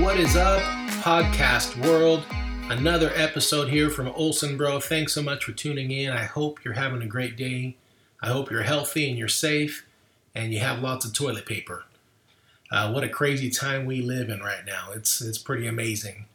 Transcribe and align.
What 0.00 0.18
is 0.18 0.34
up, 0.36 0.60
podcast 1.02 1.76
world? 1.86 2.24
Another 2.68 3.12
episode 3.14 3.68
here 3.68 3.90
from 3.90 4.08
Olson 4.08 4.56
Bro. 4.56 4.80
Thanks 4.80 5.12
so 5.12 5.22
much 5.22 5.44
for 5.44 5.52
tuning 5.52 5.90
in. 5.90 6.10
I 6.10 6.24
hope 6.24 6.64
you're 6.64 6.74
having 6.74 7.00
a 7.00 7.06
great 7.06 7.36
day. 7.36 7.76
I 8.20 8.28
hope 8.28 8.50
you're 8.50 8.62
healthy 8.62 9.08
and 9.08 9.18
you're 9.18 9.28
safe 9.28 9.86
and 10.34 10.52
you 10.52 10.60
have 10.60 10.80
lots 10.80 11.04
of 11.04 11.12
toilet 11.12 11.46
paper. 11.46 11.84
Uh, 12.70 12.90
what 12.92 13.04
a 13.04 13.08
crazy 13.08 13.50
time 13.50 13.86
we 13.86 14.02
live 14.02 14.28
in 14.30 14.40
right 14.40 14.64
now. 14.66 14.90
It's 14.92 15.20
it's 15.20 15.38
pretty 15.38 15.66
amazing. 15.66 16.26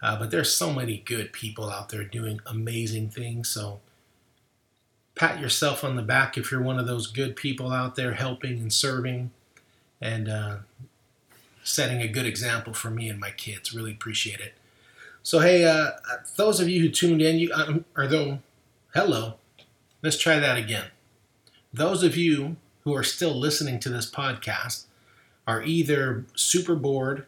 Uh, 0.00 0.18
but 0.18 0.30
there's 0.30 0.52
so 0.52 0.72
many 0.72 0.98
good 0.98 1.32
people 1.32 1.70
out 1.70 1.88
there 1.88 2.04
doing 2.04 2.40
amazing 2.46 3.10
things. 3.10 3.48
So 3.48 3.80
pat 5.16 5.40
yourself 5.40 5.82
on 5.82 5.96
the 5.96 6.02
back 6.02 6.38
if 6.38 6.50
you're 6.50 6.62
one 6.62 6.78
of 6.78 6.86
those 6.86 7.08
good 7.08 7.36
people 7.36 7.72
out 7.72 7.96
there 7.96 8.14
helping 8.14 8.58
and 8.58 8.72
serving 8.72 9.30
and 10.00 10.28
uh, 10.28 10.56
setting 11.68 12.00
a 12.00 12.08
good 12.08 12.26
example 12.26 12.72
for 12.72 12.90
me 12.90 13.08
and 13.08 13.20
my 13.20 13.30
kids. 13.30 13.74
Really 13.74 13.92
appreciate 13.92 14.40
it. 14.40 14.54
So 15.22 15.40
hey, 15.40 15.64
uh, 15.64 15.90
those 16.36 16.60
of 16.60 16.68
you 16.68 16.80
who 16.80 16.88
tuned 16.88 17.20
in, 17.20 17.38
you 17.38 17.52
um, 17.52 17.84
though, 17.94 18.38
hello. 18.94 19.34
Let's 20.02 20.18
try 20.18 20.38
that 20.38 20.56
again. 20.56 20.86
Those 21.72 22.02
of 22.02 22.16
you 22.16 22.56
who 22.84 22.94
are 22.94 23.02
still 23.02 23.34
listening 23.34 23.80
to 23.80 23.88
this 23.88 24.10
podcast 24.10 24.84
are 25.46 25.62
either 25.62 26.24
super 26.34 26.74
bored 26.74 27.26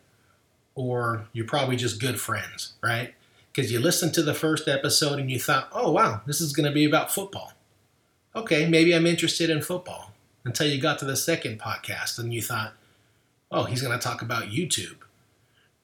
or 0.74 1.26
you're 1.32 1.46
probably 1.46 1.76
just 1.76 2.00
good 2.00 2.20
friends, 2.20 2.74
right? 2.82 3.14
Because 3.52 3.72
you 3.72 3.80
listened 3.80 4.14
to 4.14 4.22
the 4.22 4.34
first 4.34 4.68
episode 4.68 5.18
and 5.18 5.30
you 5.30 5.38
thought, 5.38 5.68
oh, 5.72 5.90
wow, 5.90 6.22
this 6.26 6.40
is 6.40 6.52
going 6.52 6.66
to 6.66 6.72
be 6.72 6.84
about 6.84 7.12
football. 7.12 7.52
Okay, 8.34 8.68
maybe 8.68 8.94
I'm 8.94 9.06
interested 9.06 9.50
in 9.50 9.60
football. 9.60 10.12
Until 10.44 10.68
you 10.68 10.80
got 10.80 10.98
to 11.00 11.04
the 11.04 11.16
second 11.16 11.60
podcast 11.60 12.18
and 12.18 12.32
you 12.32 12.40
thought, 12.40 12.72
oh, 13.50 13.64
he's 13.64 13.82
going 13.82 13.96
to 13.96 14.02
talk 14.02 14.22
about 14.22 14.44
YouTube. 14.44 14.96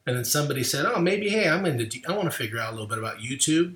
And 0.06 0.16
then 0.16 0.24
somebody 0.24 0.62
said, 0.62 0.86
oh, 0.86 1.00
maybe, 1.00 1.28
hey, 1.28 1.48
I'm 1.48 1.66
into, 1.66 2.00
I 2.08 2.12
want 2.12 2.30
to 2.30 2.36
figure 2.36 2.58
out 2.58 2.70
a 2.70 2.72
little 2.72 2.86
bit 2.86 2.98
about 2.98 3.18
YouTube. 3.18 3.74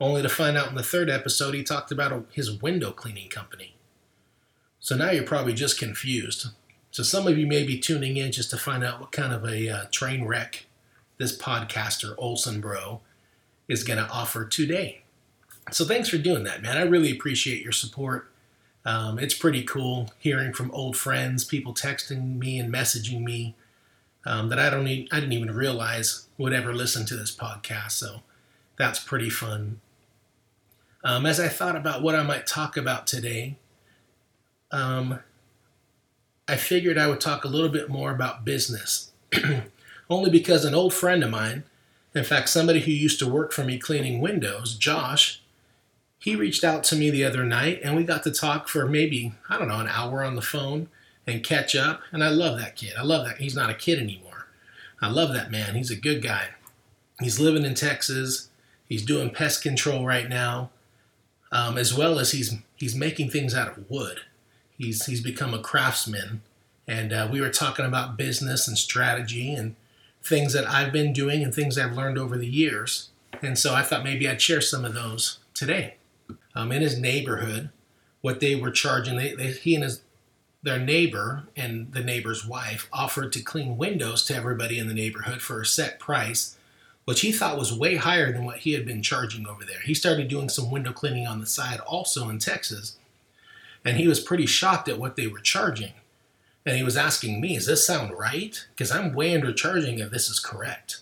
Only 0.00 0.22
to 0.22 0.28
find 0.30 0.56
out 0.56 0.70
in 0.70 0.74
the 0.74 0.82
third 0.82 1.10
episode, 1.10 1.54
he 1.54 1.62
talked 1.62 1.92
about 1.92 2.26
his 2.32 2.62
window 2.62 2.90
cleaning 2.90 3.28
company. 3.28 3.74
So 4.78 4.96
now 4.96 5.10
you're 5.10 5.24
probably 5.24 5.52
just 5.52 5.78
confused. 5.78 6.46
So 6.90 7.02
some 7.02 7.26
of 7.26 7.36
you 7.36 7.46
may 7.46 7.64
be 7.64 7.78
tuning 7.78 8.16
in 8.16 8.32
just 8.32 8.50
to 8.50 8.56
find 8.56 8.82
out 8.82 8.98
what 8.98 9.12
kind 9.12 9.34
of 9.34 9.44
a 9.44 9.68
uh, 9.68 9.84
train 9.92 10.24
wreck 10.24 10.66
this 11.18 11.36
podcaster, 11.36 12.14
Olson 12.16 12.62
Bro, 12.62 13.02
is 13.68 13.84
going 13.84 13.98
to 13.98 14.10
offer 14.10 14.46
today. 14.46 15.02
So 15.70 15.84
thanks 15.84 16.08
for 16.08 16.16
doing 16.16 16.44
that, 16.44 16.62
man. 16.62 16.78
I 16.78 16.82
really 16.82 17.12
appreciate 17.12 17.62
your 17.62 17.72
support. 17.72 18.29
Um, 18.84 19.18
it's 19.18 19.34
pretty 19.34 19.62
cool 19.62 20.12
hearing 20.18 20.52
from 20.52 20.70
old 20.70 20.96
friends, 20.96 21.44
people 21.44 21.74
texting 21.74 22.38
me 22.38 22.58
and 22.58 22.72
messaging 22.72 23.22
me 23.22 23.54
um, 24.24 24.48
that 24.48 24.58
I 24.58 24.70
don't 24.70 24.84
need, 24.84 25.08
I 25.12 25.20
didn't 25.20 25.32
even 25.32 25.54
realize 25.54 26.26
would 26.38 26.52
ever 26.52 26.74
listen 26.74 27.06
to 27.06 27.16
this 27.16 27.34
podcast. 27.34 27.92
So 27.92 28.22
that's 28.78 28.98
pretty 28.98 29.30
fun. 29.30 29.80
Um, 31.04 31.26
as 31.26 31.40
I 31.40 31.48
thought 31.48 31.76
about 31.76 32.02
what 32.02 32.14
I 32.14 32.22
might 32.22 32.46
talk 32.46 32.76
about 32.76 33.06
today, 33.06 33.56
um, 34.70 35.20
I 36.48 36.56
figured 36.56 36.98
I 36.98 37.06
would 37.06 37.20
talk 37.20 37.44
a 37.44 37.48
little 37.48 37.68
bit 37.68 37.88
more 37.88 38.10
about 38.10 38.44
business. 38.44 39.12
Only 40.10 40.30
because 40.30 40.64
an 40.64 40.74
old 40.74 40.92
friend 40.92 41.22
of 41.22 41.30
mine, 41.30 41.62
in 42.14 42.24
fact, 42.24 42.48
somebody 42.48 42.80
who 42.80 42.90
used 42.90 43.18
to 43.20 43.28
work 43.28 43.52
for 43.52 43.64
me 43.64 43.78
cleaning 43.78 44.20
windows, 44.20 44.74
Josh, 44.74 45.39
he 46.20 46.36
reached 46.36 46.62
out 46.62 46.84
to 46.84 46.96
me 46.96 47.10
the 47.10 47.24
other 47.24 47.44
night 47.44 47.80
and 47.82 47.96
we 47.96 48.04
got 48.04 48.22
to 48.24 48.30
talk 48.30 48.68
for 48.68 48.86
maybe, 48.86 49.32
I 49.48 49.58
don't 49.58 49.68
know, 49.68 49.80
an 49.80 49.88
hour 49.88 50.22
on 50.22 50.36
the 50.36 50.42
phone 50.42 50.88
and 51.26 51.42
catch 51.42 51.74
up. 51.74 52.02
And 52.12 52.22
I 52.22 52.28
love 52.28 52.58
that 52.58 52.76
kid. 52.76 52.92
I 52.96 53.02
love 53.02 53.26
that. 53.26 53.38
He's 53.38 53.56
not 53.56 53.70
a 53.70 53.74
kid 53.74 53.98
anymore. 53.98 54.46
I 55.00 55.08
love 55.08 55.32
that 55.32 55.50
man. 55.50 55.74
He's 55.74 55.90
a 55.90 55.96
good 55.96 56.22
guy. 56.22 56.48
He's 57.20 57.40
living 57.40 57.64
in 57.64 57.74
Texas. 57.74 58.50
He's 58.86 59.04
doing 59.04 59.30
pest 59.30 59.62
control 59.62 60.04
right 60.04 60.28
now, 60.28 60.70
um, 61.50 61.78
as 61.78 61.94
well 61.94 62.18
as 62.18 62.32
he's 62.32 62.54
he's 62.76 62.94
making 62.94 63.30
things 63.30 63.54
out 63.54 63.68
of 63.68 63.88
wood. 63.90 64.20
He's 64.76 65.06
he's 65.06 65.22
become 65.22 65.54
a 65.54 65.60
craftsman, 65.60 66.42
and 66.86 67.12
uh, 67.12 67.28
we 67.30 67.40
were 67.40 67.50
talking 67.50 67.86
about 67.86 68.18
business 68.18 68.68
and 68.68 68.76
strategy 68.76 69.54
and 69.54 69.76
things 70.22 70.52
that 70.52 70.68
I've 70.68 70.92
been 70.92 71.12
doing 71.12 71.42
and 71.42 71.54
things 71.54 71.78
I've 71.78 71.96
learned 71.96 72.18
over 72.18 72.36
the 72.36 72.46
years. 72.46 73.08
And 73.40 73.58
so 73.58 73.74
I 73.74 73.82
thought 73.82 74.04
maybe 74.04 74.28
I'd 74.28 74.42
share 74.42 74.60
some 74.60 74.84
of 74.84 74.92
those 74.92 75.38
today. 75.54 75.94
Um, 76.54 76.72
in 76.72 76.82
his 76.82 76.98
neighborhood, 76.98 77.70
what 78.20 78.40
they 78.40 78.54
were 78.54 78.70
charging, 78.70 79.16
they, 79.16 79.34
they, 79.34 79.52
he 79.52 79.74
and 79.74 79.84
his 79.84 80.02
their 80.62 80.78
neighbor 80.78 81.44
and 81.56 81.92
the 81.92 82.04
neighbor's 82.04 82.46
wife 82.46 82.88
offered 82.92 83.32
to 83.32 83.40
clean 83.40 83.78
windows 83.78 84.24
to 84.24 84.34
everybody 84.34 84.78
in 84.78 84.88
the 84.88 84.94
neighborhood 84.94 85.40
for 85.40 85.60
a 85.60 85.66
set 85.66 85.98
price, 85.98 86.56
which 87.06 87.22
he 87.22 87.32
thought 87.32 87.58
was 87.58 87.72
way 87.72 87.96
higher 87.96 88.32
than 88.32 88.44
what 88.44 88.58
he 88.58 88.72
had 88.72 88.84
been 88.84 89.02
charging 89.02 89.46
over 89.46 89.64
there. 89.64 89.80
He 89.84 89.94
started 89.94 90.28
doing 90.28 90.48
some 90.48 90.70
window 90.70 90.92
cleaning 90.92 91.26
on 91.26 91.40
the 91.40 91.46
side 91.46 91.80
also 91.80 92.28
in 92.28 92.38
Texas, 92.38 92.98
and 93.84 93.96
he 93.96 94.06
was 94.06 94.20
pretty 94.20 94.46
shocked 94.46 94.88
at 94.88 94.98
what 94.98 95.16
they 95.16 95.26
were 95.26 95.40
charging. 95.40 95.92
And 96.66 96.76
he 96.76 96.82
was 96.82 96.96
asking 96.96 97.40
me, 97.40 97.54
Does 97.54 97.66
this 97.66 97.86
sound 97.86 98.12
right? 98.18 98.66
Because 98.70 98.90
I'm 98.90 99.14
way 99.14 99.32
undercharging 99.32 99.98
if 99.98 100.10
this 100.10 100.28
is 100.28 100.38
correct. 100.38 101.00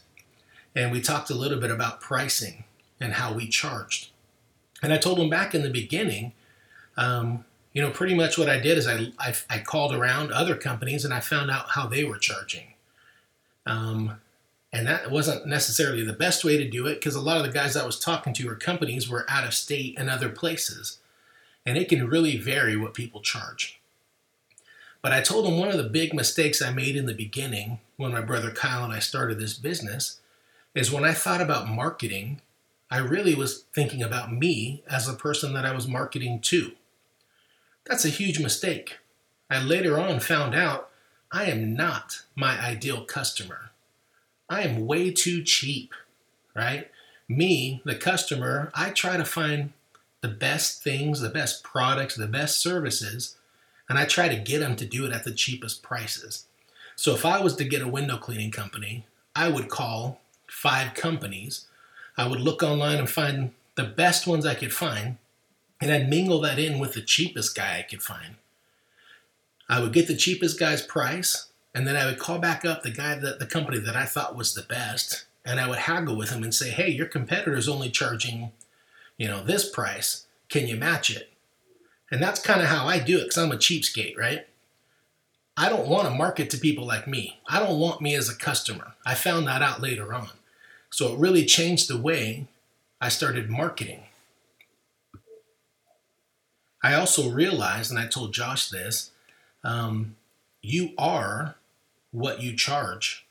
And 0.73 0.93
we 0.93 1.01
talked 1.01 1.31
a 1.31 1.35
little 1.35 1.59
bit 1.59 1.73
about 1.73 2.01
pricing 2.01 2.63
and 3.01 3.15
how 3.15 3.33
we 3.33 3.49
charged. 3.49 4.11
And 4.83 4.93
I 4.93 4.99
told 4.99 5.19
him 5.19 5.29
back 5.29 5.55
in 5.55 5.63
the 5.63 5.71
beginning, 5.71 6.33
um, 6.97 7.45
you 7.73 7.83
know, 7.83 7.91
pretty 7.91 8.15
much 8.15 8.39
what 8.39 8.49
I 8.49 8.59
did 8.59 8.79
is 8.79 8.87
I, 8.87 9.13
I, 9.19 9.35
I, 9.51 9.59
called 9.59 9.95
around 9.95 10.33
other 10.33 10.57
companies 10.57 11.05
and 11.05 11.13
I 11.13 11.21
found 11.21 11.51
out 11.51 11.71
how 11.71 11.87
they 11.87 12.05
were 12.05 12.19
charging. 12.19 12.75
Um, 13.67 14.21
and 14.73 14.87
that 14.87 15.11
wasn't 15.11 15.47
necessarily 15.47 16.03
the 16.03 16.13
best 16.13 16.45
way 16.45 16.57
to 16.57 16.69
do 16.69 16.87
it 16.87 16.95
because 16.95 17.15
a 17.15 17.21
lot 17.21 17.37
of 17.37 17.45
the 17.45 17.53
guys 17.53 17.77
I 17.77 17.87
was 17.87 17.99
talking 17.99 18.33
to 18.35 18.49
or 18.49 18.55
companies 18.55 19.09
were 19.09 19.27
out 19.29 19.45
of 19.45 19.55
state 19.55 19.95
and 19.99 20.11
other 20.11 20.29
places 20.29 20.99
and 21.69 21.77
it 21.77 21.89
can 21.89 22.09
really 22.09 22.39
vary 22.39 22.77
what 22.77 22.95
people 22.95 23.21
charge. 23.21 23.79
But 25.03 25.13
I 25.13 25.21
told 25.21 25.47
him 25.47 25.59
one 25.59 25.69
of 25.69 25.77
the 25.77 25.85
big 25.85 26.15
mistakes 26.15 26.61
I 26.61 26.73
made 26.73 26.97
in 26.97 27.07
the 27.07 27.15
beginning 27.15 27.79
when 27.97 28.13
my 28.13 28.21
brother 28.21 28.51
Kyle 28.51 28.85
and 28.85 28.93
I 28.93 28.99
started 28.99 29.39
this 29.39 29.55
business 29.55 30.21
is 30.75 30.91
when 30.91 31.05
I 31.05 31.13
thought 31.13 31.41
about 31.41 31.69
marketing, 31.69 32.41
I 32.91 32.99
really 32.99 33.35
was 33.35 33.65
thinking 33.75 34.03
about 34.03 34.33
me 34.33 34.83
as 34.89 35.09
a 35.09 35.15
person 35.15 35.53
that 35.55 35.65
I 35.65 35.73
was 35.73 35.87
marketing 35.87 36.41
to. 36.43 36.73
That's 37.85 38.05
a 38.05 38.11
huge 38.11 38.41
mistake. 38.41 38.99
I 39.51 39.63
later 39.63 39.99
on 39.99 40.21
found 40.21 40.55
out 40.55 40.91
I 41.31 41.45
am 41.47 41.75
not 41.75 42.23
my 42.35 42.59
ideal 42.59 43.05
customer. 43.05 43.71
I 44.49 44.63
am 44.63 44.87
way 44.87 45.11
too 45.11 45.43
cheap, 45.43 45.95
right? 46.55 46.91
Me, 47.29 47.83
the 47.85 47.95
customer, 47.95 48.71
I 48.75 48.91
try 48.91 49.19
to 49.19 49.25
find 49.25 49.73
the 50.23 50.29
best 50.29 50.83
things, 50.83 51.21
the 51.21 51.29
best 51.29 51.63
products, 51.63 52.17
the 52.17 52.27
best 52.27 52.61
services, 52.61 53.37
and 53.89 53.99
I 53.99 54.07
try 54.07 54.29
to 54.29 54.37
get 54.37 54.61
them 54.61 54.77
to 54.77 54.87
do 54.87 55.05
it 55.07 55.13
at 55.13 55.25
the 55.25 55.33
cheapest 55.33 55.83
prices. 55.83 56.47
So 56.97 57.15
if 57.15 57.25
I 57.25 57.41
was 57.41 57.55
to 57.57 57.65
get 57.65 57.83
a 57.83 57.89
window 57.89 58.17
cleaning 58.17 58.51
company, 58.51 59.07
I 59.37 59.49
would 59.49 59.69
call 59.69 60.21
five 60.47 60.95
companies. 60.95 61.67
I 62.19 62.29
would 62.29 62.41
look 62.41 62.63
online 62.63 62.99
and 62.99 63.09
find 63.09 63.53
the 63.77 63.85
best 63.85 64.27
ones 64.27 64.45
I 64.45 64.55
could 64.55 64.73
find, 64.73 65.17
and 65.81 65.91
I'd 65.91 66.11
mingle 66.11 66.41
that 66.43 66.59
in 66.59 66.79
with 66.79 66.93
the 66.93 67.01
cheapest 67.01 67.57
guy 67.57 67.79
I 67.79 67.83
could 67.83 68.03
find. 68.03 68.35
I 69.71 69.81
would 69.81 69.95
get 69.95 70.09
the 70.09 70.17
cheapest 70.17 70.59
guy's 70.59 70.83
price, 70.83 71.49
and 71.75 71.87
then 71.87 71.97
I 71.97 72.05
would 72.05 72.19
call 72.19 72.39
back 72.39 72.65
up 72.67 72.83
the 72.83 72.91
guy 72.91 73.15
that 73.15 73.39
the 73.39 73.47
company 73.47 73.79
that 73.79 73.97
I 73.97 74.05
thought 74.05 74.37
was 74.37 74.53
the 74.53 74.63
best, 74.63 75.25
and 75.47 75.59
I 75.59 75.69
would 75.69 75.79
haggle 75.79 76.17
with 76.17 76.31
him 76.31 76.43
and 76.43 76.55
say, 76.55 76.69
"Hey, 76.69 76.91
your 76.91 77.07
competitor 77.07 77.57
is 77.57 77.69
only 77.69 77.89
charging 77.89 78.53
you 79.19 79.27
know, 79.27 79.43
this 79.43 79.69
price. 79.69 80.27
Can 80.49 80.67
you 80.67 80.77
match 80.77 81.11
it? 81.11 81.31
And 82.11 82.23
that's 82.23 82.41
kind 82.41 82.63
of 82.63 82.69
how 82.69 82.87
I 82.87 83.01
do 83.01 83.19
it 83.19 83.25
because 83.25 83.37
I'm 83.37 83.53
a 83.53 83.57
cheapskate, 83.57 84.17
right? 84.17 84.47
I 85.57 85.69
don't 85.69 85.89
want 85.89 86.09
to 86.09 86.15
market 86.15 86.49
to 86.51 86.59
people 86.59 86.87
like 86.87 87.07
me. 87.07 87.41
I 87.47 87.59
don't 87.59 87.81
want 87.81 88.01
me 88.01 88.15
as 88.15 88.31
a 88.31 88.35
customer. 88.35 88.95
I 89.05 89.15
found 89.15 89.47
that 89.49 89.61
out 89.61 89.83
later 89.83 90.15
on. 90.15 90.31
So 90.91 91.13
it 91.13 91.19
really 91.19 91.45
changed 91.45 91.89
the 91.89 91.99
way 91.99 92.47
I 93.01 93.09
started 93.09 93.51
marketing. 93.51 94.05
I 96.83 96.95
also 96.95 97.31
realized, 97.31 97.91
and 97.91 97.99
I 97.99 98.07
told 98.07 98.33
Josh 98.33 98.69
this, 98.69 99.11
um, 99.65 100.17
you 100.63 100.93
are 100.97 101.57
what 102.13 102.43
you 102.43 102.57
charge. 102.57 103.27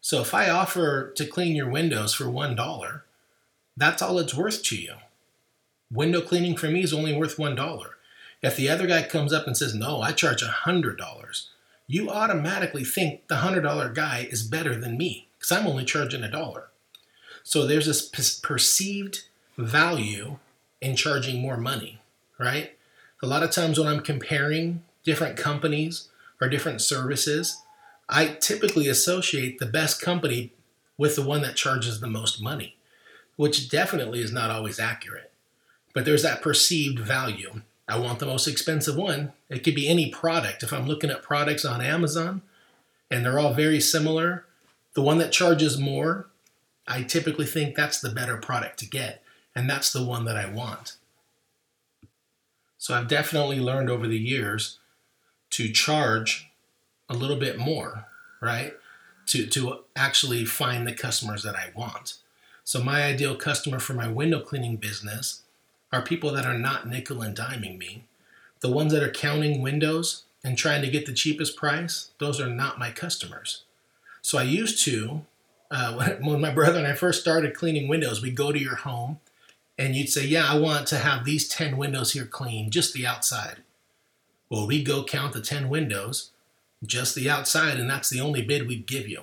So 0.00 0.20
if 0.20 0.34
I 0.34 0.50
offer 0.50 1.12
to 1.16 1.26
clean 1.26 1.54
your 1.54 1.70
windows 1.70 2.14
for 2.14 2.24
$1, 2.24 3.02
that's 3.76 4.02
all 4.02 4.18
it's 4.18 4.34
worth 4.34 4.62
to 4.64 4.76
you. 4.76 4.94
Window 5.90 6.20
cleaning 6.20 6.56
for 6.56 6.68
me 6.68 6.82
is 6.82 6.92
only 6.92 7.16
worth 7.16 7.36
$1. 7.36 7.86
If 8.42 8.56
the 8.56 8.68
other 8.68 8.86
guy 8.86 9.02
comes 9.04 9.32
up 9.32 9.46
and 9.46 9.56
says, 9.56 9.74
no, 9.74 10.00
I 10.00 10.12
charge 10.12 10.42
$100, 10.42 11.46
you 11.86 12.10
automatically 12.10 12.84
think 12.84 13.28
the 13.28 13.36
$100 13.36 13.94
guy 13.94 14.26
is 14.30 14.42
better 14.42 14.74
than 14.74 14.98
me 14.98 15.28
because 15.38 15.52
I'm 15.52 15.66
only 15.66 15.84
charging 15.84 16.24
a 16.24 16.30
dollar. 16.30 16.68
So 17.44 17.66
there's 17.66 17.86
this 17.86 18.38
perceived 18.38 19.24
value 19.58 20.38
in 20.80 20.96
charging 20.96 21.40
more 21.40 21.56
money, 21.56 22.00
right? 22.38 22.76
A 23.22 23.26
lot 23.26 23.42
of 23.42 23.50
times 23.50 23.78
when 23.78 23.88
I'm 23.88 24.00
comparing 24.00 24.82
different 25.04 25.36
companies 25.36 26.08
or 26.40 26.48
different 26.48 26.80
services, 26.80 27.62
I 28.08 28.36
typically 28.40 28.88
associate 28.88 29.58
the 29.58 29.66
best 29.66 30.00
company 30.02 30.52
with 30.98 31.16
the 31.16 31.22
one 31.22 31.42
that 31.42 31.56
charges 31.56 32.00
the 32.00 32.08
most 32.08 32.42
money, 32.42 32.76
which 33.36 33.68
definitely 33.68 34.20
is 34.20 34.32
not 34.32 34.50
always 34.50 34.78
accurate. 34.78 35.30
But 35.94 36.04
there's 36.04 36.22
that 36.22 36.42
perceived 36.42 36.98
value. 36.98 37.62
I 37.88 37.98
want 37.98 38.18
the 38.18 38.26
most 38.26 38.46
expensive 38.46 38.96
one. 38.96 39.32
It 39.48 39.64
could 39.64 39.74
be 39.74 39.88
any 39.88 40.10
product. 40.10 40.62
If 40.62 40.72
I'm 40.72 40.86
looking 40.86 41.10
at 41.10 41.22
products 41.22 41.64
on 41.64 41.80
Amazon 41.80 42.42
and 43.10 43.24
they're 43.24 43.38
all 43.38 43.52
very 43.52 43.80
similar, 43.80 44.46
the 44.94 45.02
one 45.02 45.18
that 45.18 45.32
charges 45.32 45.78
more, 45.78 46.26
I 46.86 47.02
typically 47.02 47.46
think 47.46 47.74
that's 47.74 48.00
the 48.00 48.10
better 48.10 48.36
product 48.36 48.78
to 48.80 48.86
get. 48.88 49.22
And 49.54 49.68
that's 49.68 49.92
the 49.92 50.02
one 50.02 50.24
that 50.24 50.36
I 50.36 50.50
want. 50.50 50.96
So 52.78 52.94
I've 52.94 53.08
definitely 53.08 53.60
learned 53.60 53.90
over 53.90 54.08
the 54.08 54.18
years 54.18 54.78
to 55.50 55.70
charge 55.70 56.50
a 57.08 57.14
little 57.14 57.36
bit 57.36 57.58
more, 57.58 58.06
right? 58.40 58.74
To, 59.26 59.46
to 59.46 59.84
actually 59.94 60.44
find 60.44 60.86
the 60.86 60.94
customers 60.94 61.42
that 61.42 61.54
I 61.54 61.70
want. 61.76 62.18
So 62.64 62.82
my 62.82 63.02
ideal 63.04 63.36
customer 63.36 63.78
for 63.78 63.92
my 63.92 64.08
window 64.08 64.40
cleaning 64.40 64.76
business 64.76 65.42
are 65.92 66.02
people 66.02 66.32
that 66.32 66.46
are 66.46 66.58
not 66.58 66.88
nickel 66.88 67.22
and 67.22 67.36
diming 67.36 67.78
me. 67.78 68.04
The 68.60 68.70
ones 68.70 68.92
that 68.92 69.02
are 69.02 69.10
counting 69.10 69.60
windows 69.60 70.24
and 70.42 70.56
trying 70.56 70.82
to 70.82 70.90
get 70.90 71.06
the 71.06 71.12
cheapest 71.12 71.56
price, 71.56 72.10
those 72.18 72.40
are 72.40 72.48
not 72.48 72.78
my 72.78 72.90
customers. 72.90 73.64
So 74.22 74.38
I 74.38 74.44
used 74.44 74.82
to, 74.86 75.24
uh, 75.72 76.16
when 76.20 76.40
my 76.40 76.52
brother 76.52 76.78
and 76.78 76.86
I 76.86 76.94
first 76.94 77.20
started 77.20 77.54
cleaning 77.56 77.88
windows, 77.88 78.22
we'd 78.22 78.36
go 78.36 78.52
to 78.52 78.58
your 78.58 78.76
home 78.76 79.18
and 79.78 79.96
you'd 79.96 80.10
say, 80.10 80.24
Yeah, 80.24 80.46
I 80.46 80.58
want 80.58 80.86
to 80.88 80.98
have 80.98 81.24
these 81.24 81.48
10 81.48 81.76
windows 81.76 82.12
here 82.12 82.26
clean, 82.26 82.70
just 82.70 82.94
the 82.94 83.06
outside. 83.06 83.56
Well, 84.48 84.66
we'd 84.66 84.86
go 84.86 85.02
count 85.02 85.32
the 85.32 85.40
10 85.40 85.68
windows, 85.70 86.30
just 86.84 87.14
the 87.14 87.30
outside, 87.30 87.80
and 87.80 87.88
that's 87.88 88.10
the 88.10 88.20
only 88.20 88.42
bid 88.42 88.68
we'd 88.68 88.86
give 88.86 89.08
you. 89.08 89.22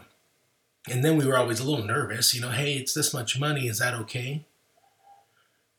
And 0.90 1.06
then 1.06 1.18
we 1.18 1.26
were 1.26 1.38
always 1.38 1.60
a 1.60 1.70
little 1.70 1.86
nervous, 1.86 2.34
you 2.34 2.42
know, 2.42 2.50
hey, 2.50 2.74
it's 2.74 2.94
this 2.94 3.14
much 3.14 3.40
money, 3.40 3.68
is 3.68 3.78
that 3.78 3.94
okay? 3.94 4.44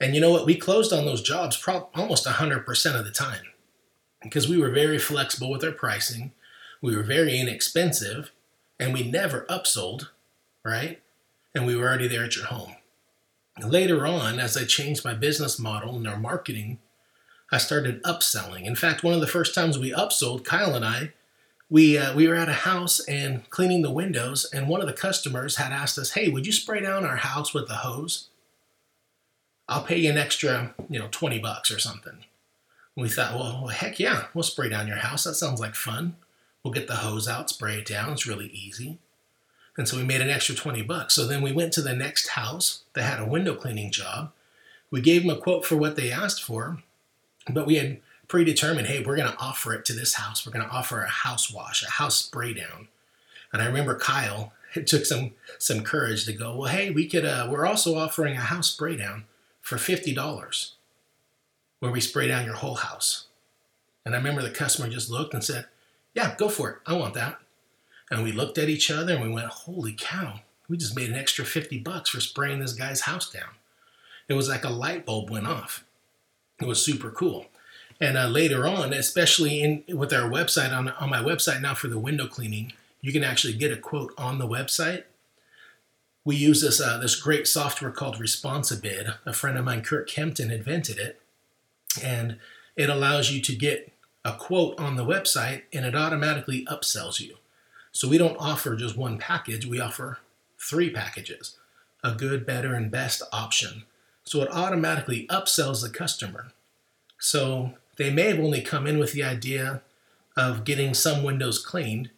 And 0.01 0.15
you 0.15 0.21
know 0.21 0.31
what? 0.31 0.47
We 0.47 0.55
closed 0.55 0.93
on 0.93 1.05
those 1.05 1.21
jobs 1.21 1.57
pro- 1.57 1.89
almost 1.95 2.27
100% 2.27 2.99
of 2.99 3.05
the 3.05 3.11
time 3.11 3.47
because 4.23 4.49
we 4.49 4.57
were 4.57 4.71
very 4.71 4.99
flexible 4.99 5.51
with 5.51 5.65
our 5.65 5.73
pricing. 5.73 6.33
We 6.81 6.97
were 6.97 7.03
very 7.03 7.39
inexpensive 7.39 8.31
and 8.79 8.95
we 8.95 9.03
never 9.03 9.45
upsold, 9.51 10.09
right? 10.65 11.01
And 11.55 11.67
we 11.67 11.77
were 11.77 11.89
already 11.89 12.09
there 12.09 12.25
at 12.25 12.37
your 12.37 12.47
home. 12.47 12.77
Later 13.63 14.07
on, 14.07 14.39
as 14.39 14.57
I 14.57 14.65
changed 14.65 15.05
my 15.05 15.15
business 15.15 15.59
model 15.59 15.97
and 15.97 16.07
our 16.07 16.17
marketing, 16.17 16.79
I 17.53 17.59
started 17.59 18.03
upselling. 18.05 18.65
In 18.65 18.77
fact, 18.77 19.03
one 19.03 19.15
of 19.15 19.21
the 19.21 19.27
first 19.27 19.55
times 19.55 19.79
we 19.79 19.93
upsold, 19.93 20.45
Kyle 20.45 20.75
and 20.75 20.85
I, 20.85 21.13
we 21.69 21.99
uh, 21.99 22.15
we 22.15 22.27
were 22.27 22.35
at 22.35 22.49
a 22.49 22.53
house 22.53 23.01
and 23.01 23.49
cleaning 23.51 23.83
the 23.83 23.91
windows, 23.91 24.45
and 24.53 24.69
one 24.69 24.81
of 24.81 24.87
the 24.87 24.93
customers 24.93 25.57
had 25.57 25.73
asked 25.73 25.99
us, 25.99 26.13
"Hey, 26.13 26.29
would 26.29 26.47
you 26.47 26.53
spray 26.53 26.81
down 26.81 27.05
our 27.05 27.17
house 27.17 27.55
with 27.55 27.71
a 27.71 27.77
hose?" 27.77 28.29
I'll 29.71 29.85
pay 29.85 29.99
you 29.99 30.11
an 30.11 30.19
extra, 30.19 30.75
you 30.89 30.99
know, 30.99 31.07
20 31.13 31.39
bucks 31.39 31.71
or 31.71 31.79
something. 31.79 32.25
And 32.97 33.03
we 33.03 33.09
thought, 33.09 33.35
well, 33.35 33.61
well, 33.63 33.69
heck 33.69 34.01
yeah, 34.01 34.27
we'll 34.35 34.43
spray 34.43 34.69
down 34.69 34.89
your 34.89 34.97
house. 34.97 35.23
That 35.23 35.35
sounds 35.35 35.61
like 35.61 35.77
fun. 35.77 36.17
We'll 36.65 36.75
get 36.75 36.89
the 36.89 36.97
hose 36.97 37.29
out, 37.29 37.51
spray 37.51 37.77
it 37.77 37.87
down. 37.87 38.13
It's 38.13 38.27
really 38.27 38.49
easy. 38.49 38.99
And 39.77 39.89
so 39.89 39.97
we 39.97 40.03
made 40.03 40.21
an 40.21 40.31
extra 40.31 40.55
20 40.55 40.83
bucks. 40.83 41.15
So 41.15 41.27
then 41.27 41.43
we 41.43 41.53
went 41.53 41.73
to 41.75 41.83
the 41.83 41.95
next 41.95 42.29
house 42.29 42.83
that 42.95 43.03
had 43.03 43.21
a 43.21 43.29
window 43.29 43.55
cleaning 43.55 43.91
job. 43.91 44.33
We 44.91 45.01
gave 45.01 45.23
them 45.23 45.31
a 45.31 45.41
quote 45.41 45.65
for 45.65 45.77
what 45.77 45.97
they 45.97 46.11
asked 46.11 46.43
for, 46.43 46.79
but 47.49 47.67
we 47.67 47.77
had 47.77 48.01
predetermined, 48.29 48.89
hey, 48.89 49.03
we're 49.03 49.17
going 49.17 49.31
to 49.31 49.39
offer 49.39 49.73
it 49.73 49.85
to 49.87 49.93
this 49.93 50.15
house. 50.15 50.45
We're 50.45 50.53
going 50.53 50.65
to 50.65 50.71
offer 50.71 51.03
a 51.03 51.09
house 51.09 51.53
wash, 51.53 51.83
a 51.83 51.91
house 51.91 52.17
spray 52.17 52.55
down. 52.55 52.89
And 53.53 53.63
I 53.63 53.67
remember 53.67 53.99
Kyle, 53.99 54.53
it 54.75 54.87
took 54.87 55.05
some 55.05 55.33
some 55.59 55.83
courage 55.83 56.25
to 56.27 56.33
go, 56.33 56.57
well, 56.57 56.71
hey, 56.71 56.91
we 56.91 57.09
could, 57.09 57.25
uh, 57.25 57.49
we're 57.51 57.67
also 57.67 57.97
offering 57.97 58.37
a 58.37 58.41
house 58.41 58.71
spray 58.71 58.97
down 58.97 59.25
for 59.61 59.77
$50 59.77 60.73
where 61.81 61.91
we 61.91 62.01
spray 62.01 62.29
down 62.29 62.45
your 62.45 62.55
whole 62.55 62.77
house. 62.77 63.27
And 64.05 64.15
I 64.15 64.19
remember 64.19 64.43
the 64.43 64.51
customer 64.51 64.89
just 64.89 65.11
looked 65.11 65.35
and 65.35 65.45
said, 65.45 65.67
Yeah, 66.15 66.35
go 66.37 66.49
for 66.49 66.71
it. 66.71 66.77
I 66.87 66.95
want 66.95 67.15
that. 67.15 67.39
And 68.11 68.25
we 68.25 68.33
looked 68.33 68.59
at 68.59 68.69
each 68.69 68.91
other 68.91 69.15
and 69.15 69.23
we 69.23 69.29
went, 69.29 69.49
Holy 69.49 69.95
cow, 69.97 70.41
we 70.69 70.77
just 70.77 70.97
made 70.97 71.11
an 71.11 71.17
extra 71.17 71.45
50 71.45 71.79
bucks 71.79 72.11
for 72.11 72.21
spraying 72.21 72.61
this 72.61 72.73
guy's 72.73 73.03
house 73.03 73.31
down. 73.31 73.51
It 74.29 74.35
was 74.35 74.49
like 74.49 74.65
a 74.65 74.71
light 74.71 75.07
bulb 75.07 75.31
went 75.31 75.47
off. 75.47 75.85
It 76.61 76.67
was 76.67 76.85
super 76.85 77.11
cool. 77.11 77.47
And 78.01 78.17
uh, 78.17 78.29
later 78.29 78.67
on, 78.67 78.93
especially 78.93 79.61
in 79.61 79.85
with 79.97 80.13
our 80.13 80.29
website 80.29 80.77
on, 80.77 80.89
on 80.89 81.11
my 81.11 81.19
website 81.19 81.61
now 81.61 81.75
for 81.75 81.89
the 81.89 81.99
window 81.99 82.27
cleaning, 82.27 82.73
you 83.01 83.13
can 83.13 83.25
actually 83.25 83.55
get 83.55 83.73
a 83.73 83.77
quote 83.77 84.13
on 84.17 84.39
the 84.39 84.49
website 84.49 85.05
we 86.25 86.37
use 86.37 86.61
this 86.61 86.81
uh, 86.81 86.99
this 86.99 87.17
great 87.17 87.47
software 87.47 87.91
called 87.91 88.17
Responsibid. 88.17 89.17
A 89.25 89.33
friend 89.33 89.57
of 89.59 89.65
mine, 89.65 89.83
Kurt 89.83 90.09
Kempton, 90.09 90.51
invented 90.51 90.99
it, 90.99 91.21
and 92.03 92.39
it 92.77 92.91
allows 92.91 93.31
you 93.31 93.41
to 93.43 93.55
get 93.55 93.93
a 94.25 94.35
quote 94.35 94.79
on 94.79 94.97
the 94.97 95.05
website, 95.05 95.63
and 95.73 95.87
it 95.87 95.95
automatically 95.95 96.65
upsells 96.67 97.21
you. 97.21 97.37
So 98.01 98.09
we 98.09 98.17
don't 98.17 98.39
offer 98.39 98.77
just 98.77 98.97
one 98.97 99.19
package; 99.19 99.67
we 99.67 99.79
offer 99.79 100.21
three 100.59 100.89
packages, 100.89 101.59
a 102.03 102.13
good, 102.13 102.47
better, 102.47 102.73
and 102.73 102.91
best 102.91 103.23
option. 103.31 103.83
So 104.25 104.41
it 104.41 104.51
automatically 104.51 105.27
upsells 105.27 105.83
the 105.83 105.91
customer. 105.91 106.53
So 107.19 107.75
they 107.99 108.11
may 108.11 108.29
have 108.29 108.41
only 108.41 108.63
come 108.63 108.87
in 108.87 108.99
with 108.99 109.13
the 109.13 109.23
idea 109.23 109.83
of 110.35 110.65
getting 110.65 110.95
some 110.95 111.23
windows 111.23 111.63
cleaned, 111.63 112.09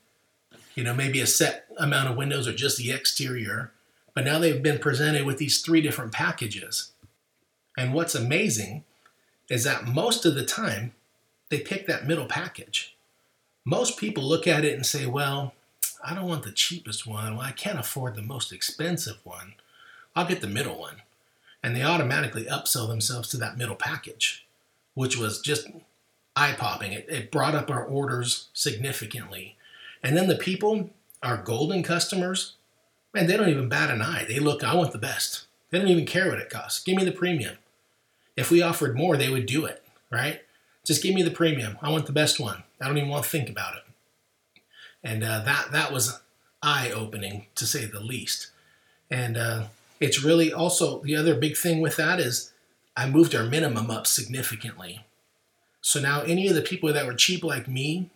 you 0.76 0.84
know, 0.84 0.94
maybe 0.94 1.20
a 1.20 1.26
set 1.26 1.66
amount 1.76 2.08
of 2.08 2.16
windows 2.16 2.46
or 2.46 2.52
just 2.52 2.78
the 2.78 2.92
exterior 2.92 3.72
but 4.14 4.24
now 4.24 4.38
they've 4.38 4.62
been 4.62 4.78
presented 4.78 5.24
with 5.24 5.38
these 5.38 5.60
three 5.60 5.80
different 5.80 6.12
packages. 6.12 6.92
And 7.76 7.94
what's 7.94 8.14
amazing 8.14 8.84
is 9.48 9.64
that 9.64 9.86
most 9.86 10.26
of 10.26 10.34
the 10.34 10.44
time 10.44 10.92
they 11.48 11.60
pick 11.60 11.86
that 11.86 12.06
middle 12.06 12.26
package. 12.26 12.94
Most 13.64 13.96
people 13.96 14.22
look 14.22 14.46
at 14.46 14.64
it 14.64 14.74
and 14.74 14.84
say, 14.84 15.06
well, 15.06 15.54
I 16.04 16.14
don't 16.14 16.28
want 16.28 16.42
the 16.42 16.52
cheapest 16.52 17.06
one. 17.06 17.36
Well, 17.36 17.46
I 17.46 17.52
can't 17.52 17.78
afford 17.78 18.16
the 18.16 18.22
most 18.22 18.52
expensive 18.52 19.18
one. 19.24 19.54
I'll 20.16 20.26
get 20.26 20.40
the 20.40 20.46
middle 20.46 20.78
one. 20.78 21.02
And 21.62 21.76
they 21.76 21.82
automatically 21.82 22.44
upsell 22.44 22.88
themselves 22.88 23.28
to 23.28 23.36
that 23.38 23.56
middle 23.56 23.76
package, 23.76 24.46
which 24.94 25.16
was 25.16 25.40
just 25.40 25.68
eye 26.34 26.54
popping. 26.58 26.92
It, 26.92 27.06
it 27.08 27.30
brought 27.30 27.54
up 27.54 27.70
our 27.70 27.84
orders 27.84 28.48
significantly. 28.52 29.56
And 30.02 30.16
then 30.16 30.26
the 30.26 30.34
people, 30.34 30.90
our 31.22 31.36
golden 31.36 31.82
customers, 31.82 32.54
man, 33.14 33.26
they 33.26 33.36
don't 33.36 33.48
even 33.48 33.68
bat 33.68 33.90
an 33.90 34.02
eye. 34.02 34.24
They 34.26 34.40
look, 34.40 34.64
I 34.64 34.74
want 34.74 34.92
the 34.92 34.98
best. 34.98 35.46
They 35.70 35.78
don't 35.78 35.88
even 35.88 36.06
care 36.06 36.28
what 36.28 36.38
it 36.38 36.50
costs. 36.50 36.82
Give 36.82 36.96
me 36.96 37.04
the 37.04 37.12
premium. 37.12 37.56
If 38.36 38.50
we 38.50 38.60
offered 38.60 38.96
more, 38.96 39.16
they 39.16 39.28
would 39.28 39.46
do 39.46 39.64
it, 39.64 39.82
right? 40.10 40.40
Just 40.84 41.02
give 41.02 41.14
me 41.14 41.22
the 41.22 41.30
premium. 41.30 41.78
I 41.80 41.90
want 41.90 42.06
the 42.06 42.12
best 42.12 42.40
one. 42.40 42.64
I 42.80 42.88
don't 42.88 42.98
even 42.98 43.08
want 43.08 43.24
to 43.24 43.30
think 43.30 43.48
about 43.48 43.76
it. 43.76 43.82
And 45.02 45.24
uh, 45.24 45.40
that 45.40 45.72
that 45.72 45.92
was 45.92 46.20
eye 46.62 46.90
opening 46.90 47.46
to 47.56 47.66
say 47.66 47.84
the 47.86 48.00
least. 48.00 48.48
And 49.10 49.36
uh, 49.36 49.64
it's 50.00 50.22
really 50.22 50.52
also 50.52 51.00
the 51.02 51.16
other 51.16 51.34
big 51.34 51.56
thing 51.56 51.80
with 51.80 51.96
that 51.96 52.20
is 52.20 52.52
I 52.96 53.08
moved 53.08 53.34
our 53.34 53.44
minimum 53.44 53.90
up 53.90 54.06
significantly. 54.06 55.04
So 55.80 56.00
now 56.00 56.22
any 56.22 56.46
of 56.48 56.54
the 56.54 56.62
people 56.62 56.92
that 56.92 57.06
were 57.06 57.14
cheap 57.14 57.42
like 57.42 57.66
me, 57.66 58.10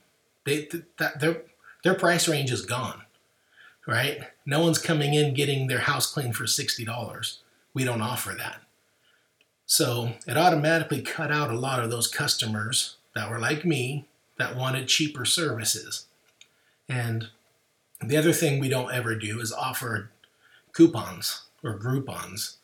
they 0.45 0.69
that 0.99 1.21
their 1.21 1.43
their 1.83 1.95
price 1.95 2.29
range 2.29 2.53
is 2.53 2.65
gone 2.65 3.03
right? 3.87 4.19
No 4.45 4.61
one's 4.61 4.79
coming 4.79 5.15
in 5.15 5.35
getting 5.35 5.67
their 5.67 5.81
house 5.81 6.13
cleaned 6.13 6.37
for 6.37 6.45
$60. 6.45 7.39
We 7.73 7.85
don't 7.85 8.03
offer 8.03 8.35
that. 8.37 8.61
So 9.65 10.13
it 10.27 10.37
automatically 10.37 11.03
cut 11.03 11.33
out 11.33 11.51
a 11.51 11.59
lot 11.59 11.83
of 11.83 11.91
those 11.91 12.09
customers 12.09 12.97
that 13.15 13.31
were 13.31 13.39
like 13.39 13.65
me 13.65 14.07
that 14.39 14.57
wanted 14.57 14.89
cheaper 14.89 15.25
services. 15.25 16.07
And 16.89 17.29
the 18.01 18.17
other 18.17 18.33
thing 18.33 18.59
we 18.59 18.69
don't 18.69 18.93
ever 18.93 19.15
do 19.15 19.41
is 19.41 19.53
offer 19.53 20.11
coupons 20.73 21.43
or 21.63 21.79
Groupons 21.79 22.57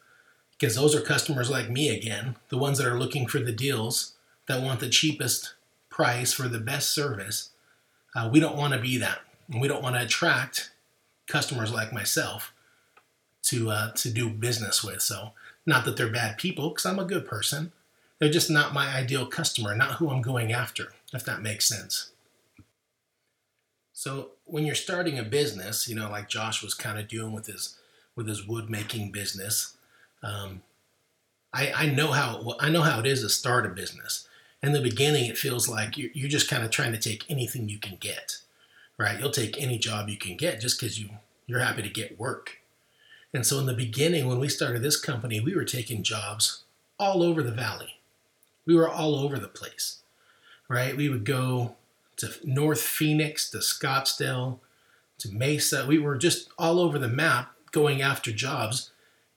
because 0.53 0.77
those 0.77 0.95
are 0.95 1.01
customers 1.01 1.51
like 1.51 1.69
me 1.69 1.89
again, 1.89 2.37
the 2.49 2.59
ones 2.59 2.79
that 2.79 2.87
are 2.87 2.99
looking 2.99 3.27
for 3.27 3.41
the 3.41 3.53
deals 3.53 4.15
that 4.47 4.63
want 4.63 4.79
the 4.79 4.89
cheapest 4.89 5.55
price 5.91 6.33
for 6.33 6.47
the 6.47 6.61
best 6.61 6.91
service. 6.91 7.51
Uh, 8.15 8.29
we 8.33 8.39
don't 8.39 8.57
want 8.57 8.73
to 8.73 8.79
be 8.79 8.97
that. 8.99 9.21
And 9.51 9.61
we 9.61 9.67
don't 9.67 9.83
want 9.83 9.97
to 9.97 10.03
attract 10.03 10.71
customers 11.27 11.73
like 11.73 11.93
myself 11.93 12.53
to 13.43 13.71
uh, 13.71 13.91
to 13.93 14.11
do 14.11 14.31
business 14.31 14.85
with. 14.85 15.03
So 15.03 15.33
not 15.67 15.85
that 15.85 15.97
they're 15.97 16.09
bad 16.09 16.39
people, 16.39 16.69
because 16.69 16.87
I'm 16.87 16.99
a 16.99 17.05
good 17.05 17.27
person. 17.27 17.73
They're 18.19 18.31
just 18.31 18.51
not 18.51 18.73
my 18.73 18.95
ideal 18.95 19.27
customer, 19.27 19.75
not 19.75 19.95
who 19.97 20.11
I'm 20.11 20.23
going 20.23 20.53
after, 20.53 20.93
if 21.13 21.25
that 21.25 21.43
makes 21.43 21.67
sense. 21.67 22.12
So 24.03 24.31
when 24.47 24.65
you're 24.65 24.75
starting 24.75 25.19
a 25.19 25.23
business, 25.23 25.89
you 25.89 25.95
know, 25.95 26.11
like 26.11 26.29
Josh 26.29 26.63
was 26.63 26.75
kind 26.75 26.99
of 26.99 27.09
doing 27.09 27.33
with 27.33 27.47
his 27.47 27.79
with 28.17 28.27
his 28.27 28.47
wood 28.47 28.69
making 28.69 29.13
business, 29.13 29.77
um, 30.23 30.63
I, 31.53 31.73
I 31.73 31.87
know 31.87 32.13
how 32.13 32.57
I 32.59 32.69
know 32.69 32.83
how 32.83 33.01
it 33.01 33.07
is 33.07 33.23
to 33.23 33.29
start 33.29 33.67
a 33.67 33.69
business. 33.69 34.27
In 34.63 34.73
the 34.73 34.81
beginning, 34.81 35.27
it 35.27 35.39
feels 35.39 35.69
like 35.69 35.97
you're, 35.99 36.11
you're 36.15 36.29
just 36.29 36.49
kind 36.49 36.65
of 36.65 36.71
trying 36.71 36.93
to 36.93 36.99
take 36.99 37.25
anything 37.29 37.69
you 37.69 37.79
can 37.79 37.97
get 38.01 38.39
right? 39.03 39.19
You'll 39.19 39.31
take 39.31 39.61
any 39.61 39.79
job 39.79 40.09
you 40.09 40.17
can 40.17 40.37
get 40.37 40.61
just 40.61 40.81
because 40.81 41.01
you 41.01 41.11
you're 41.47 41.61
happy 41.61 41.83
to 41.83 41.89
get 41.89 42.19
work. 42.19 42.59
And 43.35 43.45
so 43.45 43.59
in 43.59 43.67
the 43.67 43.75
beginning, 43.75 44.29
when 44.29 44.39
we 44.39 44.49
started 44.49 44.83
this 44.83 45.01
company, 45.01 45.41
we 45.41 45.55
were 45.55 45.65
taking 45.65 46.03
jobs 46.03 46.63
all 46.99 47.23
over 47.23 47.43
the 47.43 47.51
valley. 47.51 47.99
We 48.65 48.77
were 48.77 48.89
all 48.89 49.17
over 49.17 49.39
the 49.39 49.49
place, 49.49 49.99
right? 50.69 50.97
We 50.97 51.09
would 51.09 51.25
go 51.25 51.75
to 52.17 52.31
North 52.45 52.81
Phoenix, 52.81 53.51
to 53.51 53.59
Scottsdale, 53.59 54.59
to 55.19 55.33
Mesa. 55.33 55.87
We 55.87 55.99
were 55.99 56.17
just 56.17 56.51
all 56.59 56.81
over 56.81 56.99
the 56.99 57.09
map 57.09 57.53
going 57.71 58.03
after 58.03 58.33
jobs, 58.33 58.91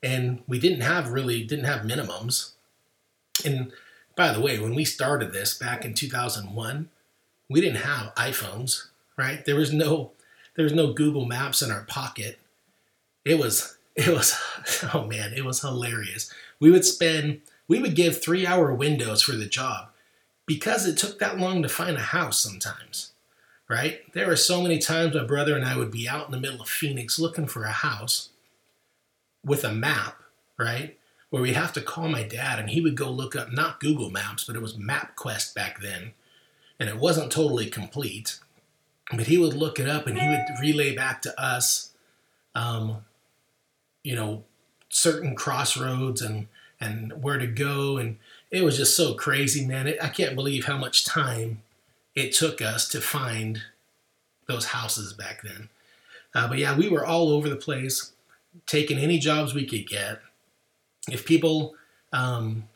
and 0.03 0.44
we 0.48 0.60
didn't 0.60 0.82
have 0.82 1.10
really 1.10 1.44
didn't 1.44 1.65
have 1.65 1.82
minimums. 1.82 2.51
And 3.44 3.72
by 4.15 4.32
the 4.32 4.41
way, 4.41 4.60
when 4.60 4.75
we 4.75 4.86
started 4.86 5.34
this 5.34 5.58
back 5.58 5.84
in 5.86 5.94
2001, 5.94 6.89
we 7.50 7.62
didn't 7.62 7.82
have 7.82 8.15
iPhones, 8.15 8.88
right? 9.17 9.44
There 9.46 9.55
was 9.55 9.74
no 9.74 10.12
there 10.55 10.63
was 10.63 10.74
no 10.74 10.94
Google 10.94 11.25
Maps 11.25 11.62
in 11.62 11.72
our 11.72 11.84
pocket. 11.84 12.39
It 13.24 13.39
was 13.39 13.77
it 13.96 14.10
was 14.10 14.39
oh 14.94 15.05
man, 15.05 15.34
it 15.34 15.46
was 15.46 15.62
hilarious. 15.62 16.32
We 16.60 16.72
would 16.72 16.86
spend 16.86 17.41
we 17.67 17.79
would 17.79 17.96
give 17.96 18.22
3-hour 18.22 18.75
windows 18.75 19.24
for 19.24 19.32
the 19.34 19.48
job 19.48 19.89
because 20.45 20.85
it 20.85 20.97
took 20.97 21.19
that 21.19 21.39
long 21.39 21.61
to 21.63 21.69
find 21.69 21.97
a 21.97 22.01
house 22.01 22.39
sometimes. 22.39 23.11
Right? 23.67 24.01
There 24.13 24.27
were 24.27 24.35
so 24.35 24.61
many 24.61 24.77
times 24.77 25.15
my 25.15 25.23
brother 25.23 25.55
and 25.55 25.65
I 25.65 25.75
would 25.75 25.89
be 25.89 26.07
out 26.07 26.27
in 26.27 26.31
the 26.31 26.39
middle 26.39 26.61
of 26.61 26.69
Phoenix 26.69 27.17
looking 27.17 27.47
for 27.47 27.63
a 27.63 27.71
house 27.71 28.29
with 29.43 29.63
a 29.63 29.71
map, 29.71 30.21
right? 30.57 30.97
Where 31.31 31.41
we'd 31.41 31.55
have 31.55 31.73
to 31.73 31.81
call 31.81 32.07
my 32.07 32.21
dad 32.21 32.59
and 32.59 32.69
he 32.69 32.79
would 32.79 32.95
go 32.95 33.09
look 33.09 33.35
up 33.35 33.51
not 33.51 33.79
Google 33.79 34.11
Maps, 34.11 34.43
but 34.43 34.55
it 34.55 34.61
was 34.61 34.77
MapQuest 34.77 35.55
back 35.55 35.81
then. 35.81 36.13
And 36.79 36.89
it 36.89 36.97
wasn't 36.97 37.31
totally 37.31 37.65
complete 37.65 38.39
but 39.11 39.27
he 39.27 39.37
would 39.37 39.53
look 39.53 39.79
it 39.79 39.87
up 39.87 40.07
and 40.07 40.17
he 40.17 40.27
would 40.27 40.45
relay 40.59 40.95
back 40.95 41.21
to 41.23 41.41
us, 41.41 41.91
um, 42.55 43.05
you 44.03 44.15
know, 44.15 44.43
certain 44.89 45.35
crossroads 45.35 46.21
and 46.21 46.47
and 46.79 47.23
where 47.23 47.37
to 47.37 47.47
go, 47.47 47.97
and 47.97 48.17
it 48.55 48.63
was 48.63 48.77
just 48.77 48.95
so 48.95 49.13
crazy, 49.13 49.65
man. 49.65 49.88
It, 49.88 49.97
I 50.01 50.07
can't 50.07 50.35
believe 50.35 50.65
how 50.65 50.77
much 50.77 51.05
time 51.05 51.62
it 52.15 52.33
took 52.33 52.62
us 52.62 52.88
to 52.89 53.01
find 53.01 53.62
those 54.47 54.67
houses 54.67 55.12
back 55.12 55.41
then. 55.43 55.69
Uh, 56.33 56.47
but 56.47 56.57
yeah, 56.57 56.77
we 56.77 56.88
were 56.88 57.05
all 57.05 57.29
over 57.29 57.50
the 57.50 57.55
place, 57.55 58.13
taking 58.65 58.97
any 58.97 59.19
jobs 59.19 59.53
we 59.53 59.65
could 59.65 59.88
get. 59.88 60.21
If 61.09 61.25
people, 61.25 61.75
um, 62.13 62.69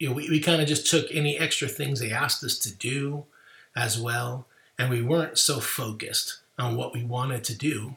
you 0.00 0.08
know, 0.08 0.14
we, 0.14 0.28
we 0.28 0.40
kind 0.40 0.60
of 0.60 0.66
just 0.66 0.90
took 0.90 1.06
any 1.12 1.38
extra 1.38 1.68
things 1.68 2.00
they 2.00 2.10
asked 2.10 2.42
us 2.42 2.58
to 2.58 2.74
do 2.74 3.26
as 3.76 4.00
well 4.00 4.46
and 4.78 4.90
we 4.90 5.02
weren't 5.02 5.38
so 5.38 5.60
focused 5.60 6.40
on 6.58 6.76
what 6.76 6.92
we 6.92 7.04
wanted 7.04 7.44
to 7.44 7.56
do 7.56 7.96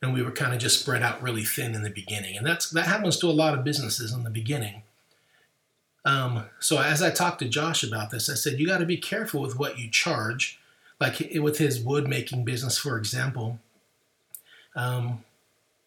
and 0.00 0.14
we 0.14 0.22
were 0.22 0.30
kind 0.30 0.54
of 0.54 0.60
just 0.60 0.80
spread 0.80 1.02
out 1.02 1.20
really 1.20 1.42
thin 1.42 1.74
in 1.74 1.82
the 1.82 1.90
beginning 1.90 2.36
and 2.36 2.46
that's 2.46 2.70
that 2.70 2.86
happens 2.86 3.18
to 3.18 3.26
a 3.26 3.32
lot 3.32 3.54
of 3.54 3.64
businesses 3.64 4.12
in 4.12 4.22
the 4.22 4.30
beginning 4.30 4.82
um, 6.08 6.44
so 6.58 6.80
as 6.80 7.02
i 7.02 7.10
talked 7.10 7.38
to 7.38 7.48
josh 7.48 7.82
about 7.82 8.10
this 8.10 8.28
i 8.28 8.34
said 8.34 8.58
you 8.58 8.66
got 8.66 8.78
to 8.78 8.86
be 8.86 8.96
careful 8.96 9.40
with 9.40 9.58
what 9.58 9.78
you 9.78 9.88
charge 9.88 10.58
like 11.00 11.18
with 11.36 11.58
his 11.58 11.80
wood 11.80 12.08
making 12.08 12.44
business 12.44 12.78
for 12.78 12.96
example 12.96 13.58
um, 14.76 15.24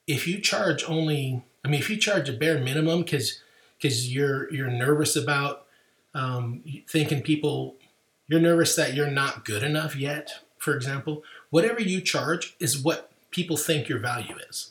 if 0.08 0.28
you 0.28 0.40
charge 0.40 0.84
only 0.88 1.44
i 1.66 1.68
mean 1.68 1.80
if 1.80 1.90
you 1.90 1.98
charge 1.98 2.30
a 2.30 2.34
bare 2.34 2.60
minimum 2.60 3.02
because 3.02 3.42
because 3.78 4.14
you're 4.14 4.52
you're 4.54 4.70
nervous 4.70 5.16
about 5.16 5.66
um, 6.14 6.62
thinking 6.88 7.22
people 7.22 7.76
you're 8.32 8.40
nervous 8.40 8.78
that 8.78 8.94
you're 8.94 9.12
not 9.12 9.44
good 9.44 9.62
enough 9.62 9.94
yet, 9.94 10.40
for 10.58 10.74
example, 10.74 11.22
whatever 11.50 11.82
you 11.82 12.00
charge 12.00 12.56
is 12.62 12.82
what 12.82 13.12
people 13.30 13.58
think 13.58 13.90
your 13.90 14.00
value 14.00 14.36
is. 14.50 14.71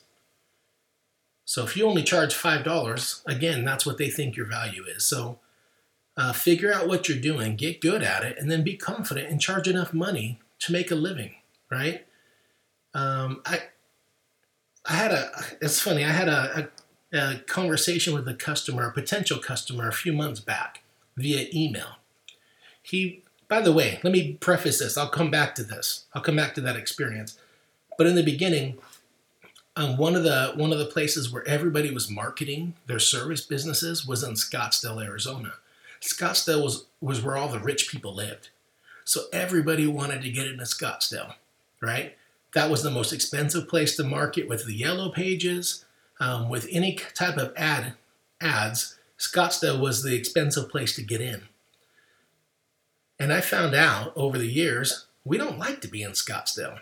So 1.51 1.65
if 1.65 1.77
you 1.77 1.85
only 1.85 2.05
charge 2.05 2.33
$5, 2.33 3.27
again, 3.27 3.65
that's 3.65 3.85
what 3.85 3.99
they 3.99 4.09
think 4.09 4.37
your 4.37 4.47
value 4.47 4.85
is. 4.85 5.05
So 5.05 5.41
uh, 6.17 6.33
figure 6.33 6.73
out 6.73 6.87
what 6.87 7.09
you're 7.09 7.19
doing, 7.19 7.57
get 7.57 7.81
good 7.81 8.05
at 8.05 8.23
it, 8.23 8.39
and 8.39 8.49
then 8.49 8.63
be 8.63 8.77
confident 8.77 9.29
and 9.29 9.41
charge 9.41 9.67
enough 9.67 9.93
money 9.93 10.39
to 10.61 10.71
make 10.71 10.93
a 10.93 10.95
living, 10.95 11.35
right? 11.69 12.07
Um, 12.95 13.43
I, 13.45 13.63
I 14.87 14.93
had 14.93 15.11
a, 15.11 15.29
it's 15.61 15.81
funny, 15.81 16.05
I 16.05 16.11
had 16.11 16.29
a, 16.29 16.71
a, 17.13 17.19
a 17.19 17.39
conversation 17.49 18.15
with 18.15 18.29
a 18.29 18.35
customer, 18.35 18.87
a 18.87 18.93
potential 18.93 19.41
customer, 19.41 19.89
a 19.89 19.93
few 19.93 20.13
months 20.13 20.39
back 20.39 20.85
via 21.17 21.49
email. 21.53 21.97
He 22.81 23.25
by 23.49 23.61
the 23.61 23.73
way, 23.73 23.99
let 24.05 24.13
me 24.13 24.35
preface 24.35 24.79
this. 24.79 24.97
I'll 24.97 25.09
come 25.09 25.33
back 25.33 25.57
to 25.57 25.65
this. 25.65 26.05
I'll 26.15 26.23
come 26.23 26.37
back 26.37 26.55
to 26.55 26.61
that 26.61 26.77
experience. 26.77 27.37
But 27.99 28.07
in 28.07 28.15
the 28.15 28.23
beginning, 28.23 28.79
um, 29.81 29.97
one 29.97 30.15
of 30.15 30.25
the 30.25 30.53
one 30.57 30.73
of 30.73 30.79
the 30.79 30.87
places 30.87 31.33
where 31.33 31.47
everybody 31.49 31.93
was 31.93 32.11
marketing 32.11 32.75
their 32.87 32.99
service 32.99 33.41
businesses 33.41 34.07
was 34.07 34.23
in 34.23 34.35
Scottsdale, 34.35 35.03
Arizona. 35.03 35.55
Scottsdale 36.03 36.63
was 36.63 36.85
was 37.01 37.23
where 37.23 37.37
all 37.37 37.49
the 37.49 37.59
rich 37.59 37.89
people 37.91 38.15
lived, 38.15 38.51
so 39.05 39.23
everybody 39.33 39.87
wanted 39.87 40.23
to 40.23 40.31
get 40.31 40.47
into 40.47 40.65
Scottsdale, 40.65 41.35
right? 41.81 42.17
That 42.55 42.71
was 42.71 42.83
the 42.83 42.91
most 42.91 43.13
expensive 43.13 43.69
place 43.69 43.97
to 43.97 44.05
market 44.05 44.49
with 44.49 44.67
the 44.67 44.75
yellow 44.75 45.11
pages, 45.11 45.85
um, 46.19 46.51
with 46.51 46.69
any 46.71 46.97
type 47.15 47.39
of 47.39 47.55
ad 47.57 47.95
ads. 48.41 48.99
Scottsdale 49.19 49.81
was 49.81 50.03
the 50.03 50.15
expensive 50.15 50.69
place 50.69 50.95
to 50.97 51.03
get 51.03 51.21
in. 51.21 51.43
And 53.19 53.33
I 53.33 53.41
found 53.41 53.75
out 53.75 54.13
over 54.17 54.39
the 54.39 54.47
years, 54.47 55.07
we 55.25 55.39
don't 55.39 55.59
like 55.59 55.81
to 55.83 55.89
be 55.89 56.03
in 56.03 56.13
Scottsdale. 56.13 56.81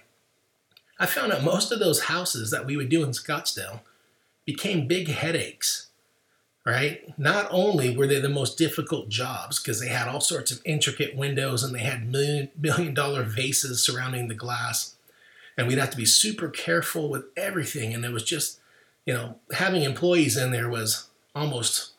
I 0.98 1.06
found 1.06 1.32
out 1.32 1.44
most 1.44 1.70
of 1.70 1.78
those 1.78 2.04
houses 2.04 2.50
that 2.50 2.66
we 2.66 2.76
would 2.76 2.88
do 2.88 3.04
in 3.04 3.10
Scottsdale 3.10 3.80
became 4.44 4.88
big 4.88 5.08
headaches, 5.08 5.88
right? 6.66 7.18
Not 7.18 7.46
only 7.50 7.96
were 7.96 8.06
they 8.06 8.20
the 8.20 8.28
most 8.28 8.58
difficult 8.58 9.08
jobs 9.08 9.60
because 9.60 9.80
they 9.80 9.88
had 9.88 10.08
all 10.08 10.20
sorts 10.20 10.50
of 10.50 10.60
intricate 10.64 11.16
windows 11.16 11.62
and 11.62 11.74
they 11.74 11.80
had 11.80 12.10
million, 12.10 12.48
million 12.58 12.94
dollar 12.94 13.22
vases 13.22 13.82
surrounding 13.82 14.28
the 14.28 14.34
glass, 14.34 14.96
and 15.56 15.68
we'd 15.68 15.78
have 15.78 15.90
to 15.90 15.96
be 15.96 16.06
super 16.06 16.48
careful 16.48 17.08
with 17.08 17.24
everything. 17.36 17.94
And 17.94 18.04
it 18.04 18.12
was 18.12 18.24
just, 18.24 18.58
you 19.06 19.14
know, 19.14 19.36
having 19.52 19.82
employees 19.82 20.36
in 20.36 20.50
there 20.50 20.68
was 20.68 21.08
almost, 21.34 21.92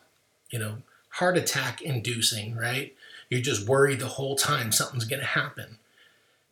you 0.50 0.58
know, 0.58 0.78
heart 1.10 1.36
attack 1.36 1.82
inducing, 1.82 2.54
right? 2.56 2.94
You're 3.28 3.40
just 3.40 3.68
worried 3.68 4.00
the 4.00 4.06
whole 4.08 4.36
time 4.36 4.72
something's 4.72 5.04
going 5.04 5.20
to 5.20 5.26
happen. 5.26 5.78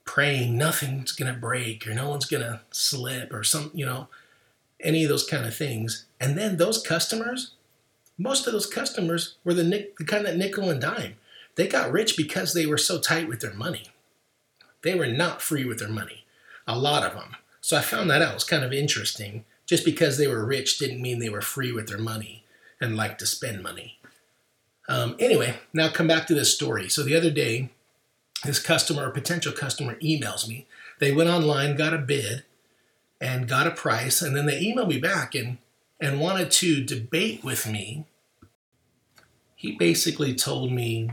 Praying 0.08 0.56
nothing's 0.56 1.12
going 1.12 1.30
to 1.30 1.38
break 1.38 1.86
or 1.86 1.92
no 1.92 2.08
one's 2.08 2.24
going 2.24 2.42
to 2.42 2.62
slip 2.70 3.30
or 3.30 3.44
some, 3.44 3.70
you 3.74 3.84
know, 3.84 4.08
any 4.80 5.04
of 5.04 5.10
those 5.10 5.26
kind 5.26 5.44
of 5.44 5.54
things. 5.54 6.06
And 6.18 6.36
then 6.36 6.56
those 6.56 6.82
customers, 6.82 7.50
most 8.16 8.46
of 8.46 8.54
those 8.54 8.64
customers 8.64 9.34
were 9.44 9.52
the, 9.52 9.90
the 9.98 10.04
kind 10.06 10.24
that 10.24 10.38
nickel 10.38 10.70
and 10.70 10.80
dime. 10.80 11.16
They 11.56 11.68
got 11.68 11.92
rich 11.92 12.16
because 12.16 12.54
they 12.54 12.64
were 12.64 12.78
so 12.78 12.98
tight 12.98 13.28
with 13.28 13.40
their 13.40 13.52
money. 13.52 13.88
They 14.80 14.94
were 14.94 15.06
not 15.06 15.42
free 15.42 15.66
with 15.66 15.78
their 15.78 15.90
money, 15.90 16.24
a 16.66 16.78
lot 16.78 17.04
of 17.04 17.12
them. 17.12 17.36
So 17.60 17.76
I 17.76 17.82
found 17.82 18.08
that 18.08 18.22
out. 18.22 18.30
It 18.30 18.34
was 18.36 18.44
kind 18.44 18.64
of 18.64 18.72
interesting. 18.72 19.44
Just 19.66 19.84
because 19.84 20.16
they 20.16 20.26
were 20.26 20.46
rich 20.46 20.78
didn't 20.78 21.02
mean 21.02 21.18
they 21.18 21.28
were 21.28 21.42
free 21.42 21.70
with 21.70 21.86
their 21.86 21.98
money 21.98 22.44
and 22.80 22.96
liked 22.96 23.18
to 23.18 23.26
spend 23.26 23.62
money. 23.62 23.98
Um, 24.88 25.16
anyway, 25.18 25.58
now 25.74 25.90
come 25.90 26.08
back 26.08 26.26
to 26.28 26.34
this 26.34 26.54
story. 26.54 26.88
So 26.88 27.02
the 27.02 27.14
other 27.14 27.30
day, 27.30 27.68
this 28.44 28.58
customer 28.58 29.06
or 29.06 29.10
potential 29.10 29.52
customer 29.52 29.96
emails 29.96 30.48
me. 30.48 30.66
They 30.98 31.12
went 31.12 31.30
online, 31.30 31.76
got 31.76 31.94
a 31.94 31.98
bid, 31.98 32.44
and 33.20 33.48
got 33.48 33.66
a 33.66 33.72
price, 33.72 34.22
and 34.22 34.36
then 34.36 34.46
they 34.46 34.62
emailed 34.62 34.88
me 34.88 34.98
back 34.98 35.34
and 35.34 35.58
and 36.00 36.20
wanted 36.20 36.50
to 36.50 36.84
debate 36.84 37.42
with 37.42 37.66
me. 37.66 38.04
He 39.56 39.72
basically 39.72 40.34
told 40.34 40.70
me 40.70 41.10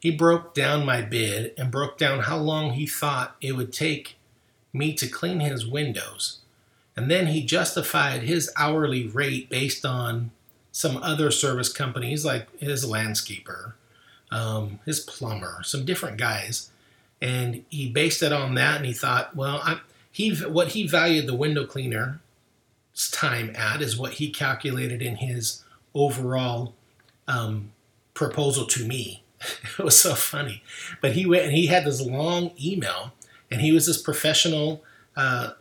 he 0.00 0.10
broke 0.10 0.54
down 0.54 0.84
my 0.84 1.02
bid 1.02 1.54
and 1.56 1.70
broke 1.70 1.96
down 1.96 2.20
how 2.20 2.36
long 2.36 2.72
he 2.72 2.86
thought 2.86 3.36
it 3.40 3.52
would 3.52 3.72
take 3.72 4.16
me 4.72 4.92
to 4.94 5.06
clean 5.06 5.40
his 5.40 5.66
windows. 5.66 6.40
And 6.96 7.10
then 7.10 7.28
he 7.28 7.44
justified 7.44 8.22
his 8.22 8.52
hourly 8.56 9.06
rate 9.06 9.48
based 9.48 9.84
on 9.84 10.32
some 10.72 10.96
other 10.98 11.30
service 11.30 11.72
companies 11.72 12.24
like 12.24 12.48
his 12.58 12.84
landscaper, 12.84 13.74
um, 14.30 14.80
his 14.84 15.00
plumber, 15.00 15.60
some 15.64 15.84
different 15.84 16.16
guys, 16.16 16.70
and 17.20 17.64
he 17.68 17.88
based 17.88 18.22
it 18.22 18.32
on 18.32 18.54
that. 18.54 18.76
And 18.76 18.86
he 18.86 18.92
thought, 18.92 19.34
well, 19.36 19.60
I, 19.62 19.80
he 20.10 20.34
what 20.36 20.68
he 20.68 20.86
valued 20.86 21.26
the 21.26 21.34
window 21.34 21.66
cleaner's 21.66 22.18
time 23.10 23.54
at 23.56 23.80
is 23.80 23.98
what 23.98 24.14
he 24.14 24.30
calculated 24.30 25.02
in 25.02 25.16
his 25.16 25.64
overall 25.94 26.74
um, 27.26 27.72
proposal 28.14 28.66
to 28.66 28.84
me. 28.84 29.22
it 29.78 29.84
was 29.84 29.98
so 29.98 30.14
funny, 30.14 30.62
but 31.00 31.12
he 31.12 31.26
went 31.26 31.44
and 31.44 31.52
he 31.52 31.66
had 31.66 31.84
this 31.84 32.00
long 32.00 32.52
email, 32.62 33.12
and 33.50 33.60
he 33.60 33.72
was 33.72 33.86
this 33.86 34.00
professional, 34.00 34.82
uh, 35.16 35.52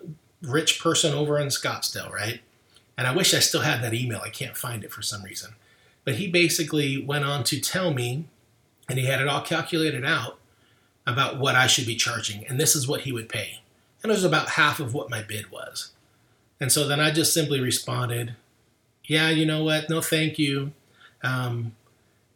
rich 0.42 0.80
person 0.82 1.14
over 1.14 1.38
in 1.38 1.48
Scottsdale, 1.48 2.12
right? 2.12 2.42
And 2.98 3.08
I 3.08 3.16
wish 3.16 3.34
I 3.34 3.40
still 3.40 3.62
had 3.62 3.82
that 3.84 3.94
email. 3.94 4.22
I 4.24 4.30
can't 4.30 4.58
find 4.58 4.84
it 4.84 4.92
for 4.92 5.02
some 5.02 5.24
reason. 5.24 5.56
But 6.06 6.16
he 6.16 6.28
basically 6.28 7.04
went 7.04 7.26
on 7.26 7.44
to 7.46 7.60
tell 7.60 7.94
me, 7.94 8.26
and 8.90 9.00
he 9.00 9.06
had 9.06 9.22
it 9.22 9.28
all 9.28 9.42
calculated 9.42 10.06
out, 10.06 10.40
about 11.06 11.40
what 11.40 11.56
I 11.56 11.68
should 11.68 11.86
be 11.86 11.96
charging, 11.96 12.46
and 12.48 12.60
this 12.60 12.76
is 12.76 12.88
what 12.88 13.02
he 13.02 13.12
would 13.12 13.30
pay. 13.30 13.60
And 14.02 14.12
it 14.12 14.16
was 14.16 14.24
about 14.24 14.50
half 14.50 14.80
of 14.80 14.94
what 14.94 15.10
my 15.10 15.22
bid 15.22 15.52
was. 15.52 15.92
And 16.60 16.72
so 16.72 16.88
then 16.88 17.00
I 17.00 17.12
just 17.12 17.34
simply 17.34 17.60
responded, 17.60 18.36
Yeah, 19.06 19.30
you 19.30 19.46
know 19.46 19.64
what? 19.64 19.90
No, 19.90 20.02
thank 20.02 20.40
you. 20.40 20.72
Um, 21.24 21.74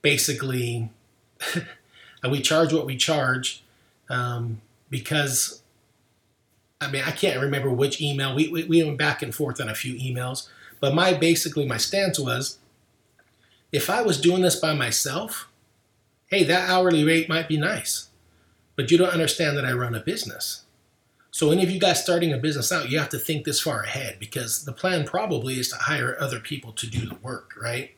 basically, 0.01 0.89
we 2.29 2.41
charge 2.41 2.73
what 2.73 2.85
we 2.85 2.97
charge 2.97 3.63
um, 4.09 4.61
because, 4.89 5.61
I 6.81 6.89
mean, 6.89 7.03
I 7.05 7.11
can't 7.11 7.41
remember 7.41 7.69
which 7.69 8.01
email. 8.01 8.35
We, 8.35 8.49
we, 8.49 8.63
we 8.65 8.83
went 8.83 8.97
back 8.97 9.21
and 9.21 9.33
forth 9.33 9.61
on 9.61 9.69
a 9.69 9.75
few 9.75 9.93
emails. 9.95 10.49
But 10.79 10.93
my 10.93 11.13
basically, 11.13 11.65
my 11.65 11.77
stance 11.77 12.19
was 12.19 12.59
if 13.71 13.89
I 13.89 14.01
was 14.01 14.21
doing 14.21 14.41
this 14.41 14.55
by 14.55 14.73
myself, 14.73 15.46
hey, 16.27 16.43
that 16.43 16.69
hourly 16.69 17.03
rate 17.03 17.29
might 17.29 17.47
be 17.47 17.57
nice. 17.57 18.09
But 18.75 18.91
you 18.91 18.97
don't 18.97 19.09
understand 19.09 19.57
that 19.57 19.65
I 19.65 19.73
run 19.73 19.95
a 19.95 19.99
business. 19.99 20.63
So, 21.31 21.51
any 21.51 21.63
of 21.63 21.69
you 21.69 21.79
guys 21.79 22.01
starting 22.01 22.33
a 22.33 22.37
business 22.37 22.71
out, 22.71 22.89
you 22.89 22.99
have 22.99 23.09
to 23.09 23.19
think 23.19 23.45
this 23.45 23.61
far 23.61 23.83
ahead 23.83 24.17
because 24.19 24.65
the 24.65 24.71
plan 24.71 25.05
probably 25.05 25.59
is 25.59 25.69
to 25.69 25.75
hire 25.75 26.17
other 26.19 26.39
people 26.39 26.71
to 26.73 26.87
do 26.87 27.07
the 27.07 27.15
work, 27.15 27.51
right? 27.61 27.91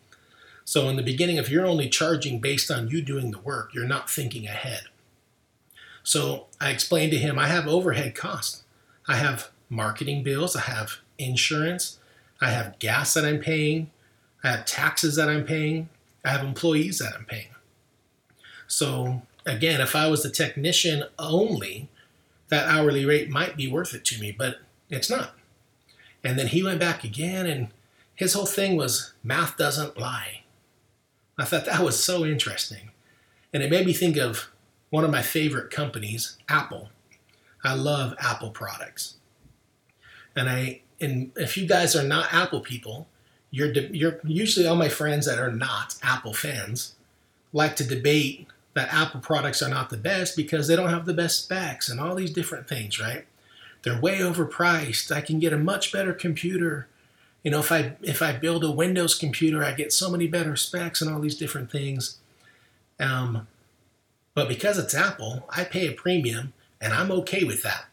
So, 0.66 0.90
in 0.90 0.96
the 0.96 1.04
beginning, 1.04 1.38
if 1.38 1.50
you're 1.50 1.66
only 1.66 1.90
charging 1.90 2.40
based 2.40 2.72
on 2.72 2.90
you 2.90 3.02
doing 3.02 3.32
the 3.32 3.40
work, 3.40 3.74
you're 3.74 3.86
not 3.86 4.10
thinking 4.10 4.46
ahead. 4.46 4.84
So, 6.04 6.48
I 6.60 6.72
explained 6.72 7.12
to 7.12 7.18
him 7.18 7.38
I 7.40 7.48
have 7.48 7.68
overhead 7.68 8.16
costs. 8.16 8.64
I 9.08 9.16
have 9.16 9.50
marketing 9.70 10.24
bills, 10.24 10.56
I 10.56 10.62
have 10.62 10.98
insurance, 11.18 12.00
I 12.42 12.50
have 12.52 12.80
gas 12.80 13.14
that 13.14 13.26
I'm 13.26 13.40
paying, 13.40 13.90
I 14.44 14.50
have 14.52 14.66
taxes 14.66 15.16
that 15.16 15.30
I'm 15.30 15.46
paying, 15.46 15.90
I 16.24 16.30
have 16.30 16.44
employees 16.44 17.00
that 17.00 17.14
I'm 17.16 17.26
paying. 17.26 17.48
So, 18.70 19.24
again, 19.48 19.82
if 19.82 19.96
I 19.96 20.08
was 20.08 20.22
the 20.22 20.30
technician 20.30 21.04
only, 21.18 21.90
that 22.50 22.68
hourly 22.68 23.04
rate 23.04 23.30
might 23.30 23.58
be 23.58 23.70
worth 23.70 23.96
it 23.96 24.06
to 24.06 24.20
me, 24.22 24.32
but 24.32 24.60
it's 24.90 25.10
not. 25.10 25.34
And 26.24 26.38
then 26.38 26.48
he 26.48 26.62
went 26.62 26.80
back 26.80 27.04
again, 27.04 27.48
and 27.48 27.70
his 28.16 28.34
whole 28.34 28.46
thing 28.46 28.78
was 28.78 29.14
math 29.24 29.58
doesn't 29.58 29.98
lie. 29.98 30.44
I 31.38 31.46
thought 31.46 31.66
that 31.66 31.82
was 31.82 32.02
so 32.02 32.26
interesting. 32.26 32.92
And 33.52 33.64
it 33.64 33.72
made 33.72 33.88
me 33.88 33.94
think 33.94 34.18
of 34.18 34.50
one 34.92 35.04
of 35.04 35.10
my 35.10 35.24
favorite 35.24 35.72
companies, 35.72 36.38
Apple. 36.48 36.90
I 37.64 37.74
love 37.74 38.14
Apple 38.20 38.52
products. 38.52 39.16
And 40.36 40.48
I 40.48 40.82
and 41.02 41.32
if 41.36 41.58
you 41.58 41.66
guys 41.66 41.96
are 41.96 42.04
not 42.04 42.34
Apple 42.34 42.60
people, 42.60 43.08
you're 43.50 43.74
de- 43.74 43.96
you're 43.98 44.20
usually 44.24 44.68
all 44.68 44.76
my 44.76 44.90
friends 44.90 45.26
that 45.26 45.40
are 45.40 45.52
not 45.52 45.96
Apple 46.04 46.34
fans 46.34 46.94
like 47.52 47.76
to 47.78 47.84
debate 47.84 48.48
that 48.74 48.94
Apple 48.94 49.20
products 49.20 49.62
are 49.62 49.70
not 49.70 49.90
the 49.90 49.98
best 49.98 50.36
because 50.36 50.68
they 50.68 50.76
don't 50.76 50.90
have 50.90 51.06
the 51.06 51.14
best 51.14 51.44
specs 51.44 51.90
and 51.90 52.00
all 52.00 52.16
these 52.16 52.32
different 52.32 52.68
things, 52.68 53.00
right? 53.00 53.26
They're 53.84 54.00
way 54.00 54.20
overpriced. 54.20 55.12
I 55.16 55.22
can 55.22 55.40
get 55.40 55.54
a 55.54 55.58
much 55.58 55.92
better 55.92 56.14
computer. 56.14 56.88
You 57.44 57.52
know, 57.52 57.60
if 57.60 57.72
I 57.72 57.94
if 58.02 58.22
I 58.22 58.34
build 58.34 58.64
a 58.64 58.72
Windows 58.72 59.16
computer, 59.16 59.64
I 59.64 59.72
get 59.72 59.94
so 59.94 60.10
many 60.10 60.28
better 60.28 60.56
specs 60.56 61.02
and 61.02 61.10
all 61.10 61.20
these 61.20 61.38
different 61.38 61.72
things. 61.72 62.18
Um, 63.00 63.48
but 64.34 64.48
because 64.48 64.78
it's 64.78 64.94
Apple, 64.94 65.46
I 65.50 65.64
pay 65.64 65.88
a 65.88 65.94
premium 65.94 66.54
and 66.82 66.94
I'm 66.94 67.12
okay 67.12 67.44
with 67.44 67.64
that. 67.64 67.86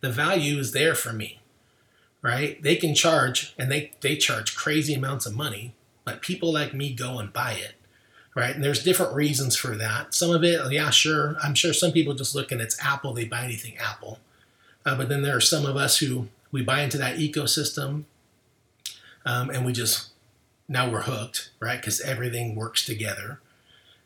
The 0.00 0.10
value 0.10 0.58
is 0.58 0.72
there 0.72 0.94
for 0.94 1.12
me, 1.12 1.40
right? 2.22 2.60
They 2.62 2.76
can 2.76 2.94
charge 2.94 3.54
and 3.58 3.70
they, 3.70 3.92
they 4.00 4.16
charge 4.16 4.56
crazy 4.56 4.94
amounts 4.94 5.26
of 5.26 5.36
money, 5.36 5.74
but 6.04 6.22
people 6.22 6.52
like 6.52 6.74
me 6.74 6.92
go 6.92 7.18
and 7.18 7.32
buy 7.32 7.52
it 7.52 7.74
right? 8.34 8.54
And 8.54 8.64
there's 8.64 8.82
different 8.82 9.14
reasons 9.14 9.56
for 9.56 9.76
that. 9.76 10.14
Some 10.14 10.30
of 10.30 10.42
it, 10.42 10.60
yeah, 10.72 10.90
sure. 10.90 11.36
I'm 11.42 11.54
sure 11.54 11.72
some 11.72 11.92
people 11.92 12.14
just 12.14 12.34
look 12.34 12.50
and 12.50 12.60
it's 12.60 12.82
Apple, 12.84 13.12
they 13.12 13.24
buy 13.24 13.44
anything 13.44 13.76
Apple. 13.78 14.18
Uh, 14.84 14.96
but 14.96 15.08
then 15.08 15.22
there 15.22 15.36
are 15.36 15.40
some 15.40 15.66
of 15.66 15.76
us 15.76 15.98
who 15.98 16.28
we 16.50 16.62
buy 16.62 16.82
into 16.82 16.98
that 16.98 17.16
ecosystem 17.16 18.04
um, 19.24 19.50
and 19.50 19.64
we 19.64 19.72
just, 19.72 20.10
now 20.68 20.90
we're 20.90 21.02
hooked, 21.02 21.50
right? 21.60 21.80
Because 21.80 22.00
everything 22.00 22.54
works 22.56 22.84
together. 22.84 23.40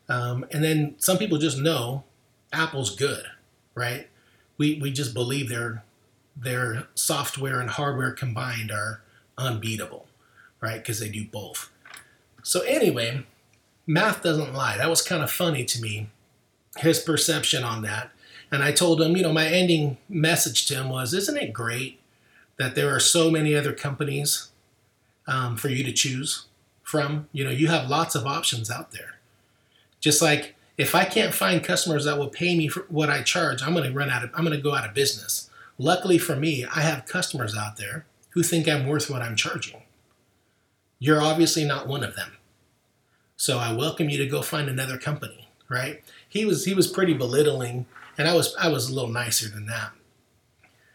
Um, 0.09 0.45
and 0.51 0.63
then 0.63 0.95
some 0.99 1.17
people 1.17 1.37
just 1.37 1.57
know 1.57 2.03
Apple's 2.53 2.95
good, 2.95 3.25
right? 3.75 4.07
We, 4.57 4.79
we 4.81 4.91
just 4.91 5.13
believe 5.13 5.49
their, 5.49 5.83
their 6.35 6.87
software 6.95 7.59
and 7.59 7.69
hardware 7.69 8.11
combined 8.11 8.71
are 8.71 9.01
unbeatable, 9.37 10.07
right? 10.61 10.77
Because 10.77 10.99
they 10.99 11.09
do 11.09 11.25
both. 11.25 11.71
So, 12.43 12.61
anyway, 12.61 13.25
math 13.87 14.21
doesn't 14.21 14.53
lie. 14.53 14.77
That 14.77 14.89
was 14.89 15.01
kind 15.01 15.23
of 15.23 15.31
funny 15.31 15.65
to 15.65 15.81
me, 15.81 16.09
his 16.77 16.99
perception 16.99 17.63
on 17.63 17.81
that. 17.83 18.11
And 18.51 18.61
I 18.61 18.71
told 18.71 19.01
him, 19.01 19.17
you 19.17 19.23
know, 19.23 19.33
my 19.33 19.47
ending 19.47 19.97
message 20.07 20.67
to 20.67 20.75
him 20.75 20.89
was, 20.89 21.13
isn't 21.13 21.37
it 21.37 21.53
great 21.53 21.99
that 22.57 22.75
there 22.75 22.93
are 22.93 22.99
so 22.99 23.31
many 23.31 23.55
other 23.55 23.73
companies 23.73 24.49
um, 25.25 25.57
for 25.57 25.69
you 25.69 25.83
to 25.83 25.91
choose 25.91 26.45
from? 26.83 27.27
You 27.31 27.43
know, 27.43 27.49
you 27.49 27.67
have 27.67 27.89
lots 27.89 28.15
of 28.15 28.25
options 28.25 28.69
out 28.69 28.91
there. 28.91 29.15
Just 29.99 30.21
like 30.21 30.55
if 30.77 30.93
I 30.93 31.05
can't 31.05 31.33
find 31.33 31.63
customers 31.63 32.05
that 32.05 32.17
will 32.17 32.29
pay 32.29 32.55
me 32.55 32.67
for 32.67 32.81
what 32.89 33.09
I 33.09 33.23
charge, 33.23 33.63
I'm 33.63 33.73
going 33.73 33.89
to 33.89 33.97
run 33.97 34.09
out 34.09 34.23
of, 34.23 34.29
I'm 34.33 34.45
going 34.45 34.55
to 34.55 34.61
go 34.61 34.75
out 34.75 34.87
of 34.87 34.93
business. 34.93 35.49
Luckily 35.77 36.17
for 36.17 36.35
me, 36.35 36.65
I 36.65 36.81
have 36.81 37.05
customers 37.05 37.55
out 37.55 37.77
there 37.77 38.05
who 38.29 38.43
think 38.43 38.67
I'm 38.67 38.87
worth 38.87 39.09
what 39.09 39.21
I'm 39.21 39.35
charging. 39.35 39.83
You're 40.99 41.21
obviously 41.21 41.65
not 41.65 41.87
one 41.87 42.03
of 42.03 42.15
them. 42.15 42.36
So 43.39 43.59
I 43.59 43.71
welcome 43.71 44.09
you 44.09 44.17
to 44.17 44.25
go 44.25 44.41
find 44.41 44.67
another 44.67 44.97
company, 44.97 45.47
right? 45.69 46.03
He 46.27 46.43
was 46.43 46.65
he 46.65 46.73
was 46.73 46.87
pretty 46.87 47.13
belittling, 47.13 47.85
and 48.17 48.27
I 48.27 48.33
was 48.33 48.55
I 48.59 48.67
was 48.67 48.89
a 48.89 48.93
little 48.93 49.11
nicer 49.11 49.47
than 49.47 49.67
that. 49.67 49.91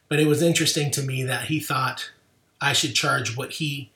But 0.09 0.19
it 0.19 0.27
was 0.27 0.43
interesting 0.43 0.91
to 0.91 1.03
me 1.03 1.23
that 1.23 1.45
he 1.45 1.61
thought 1.61 2.11
I 2.61 2.73
should 2.73 2.95
charge 2.95 3.37
what 3.37 3.53
he 3.53 3.93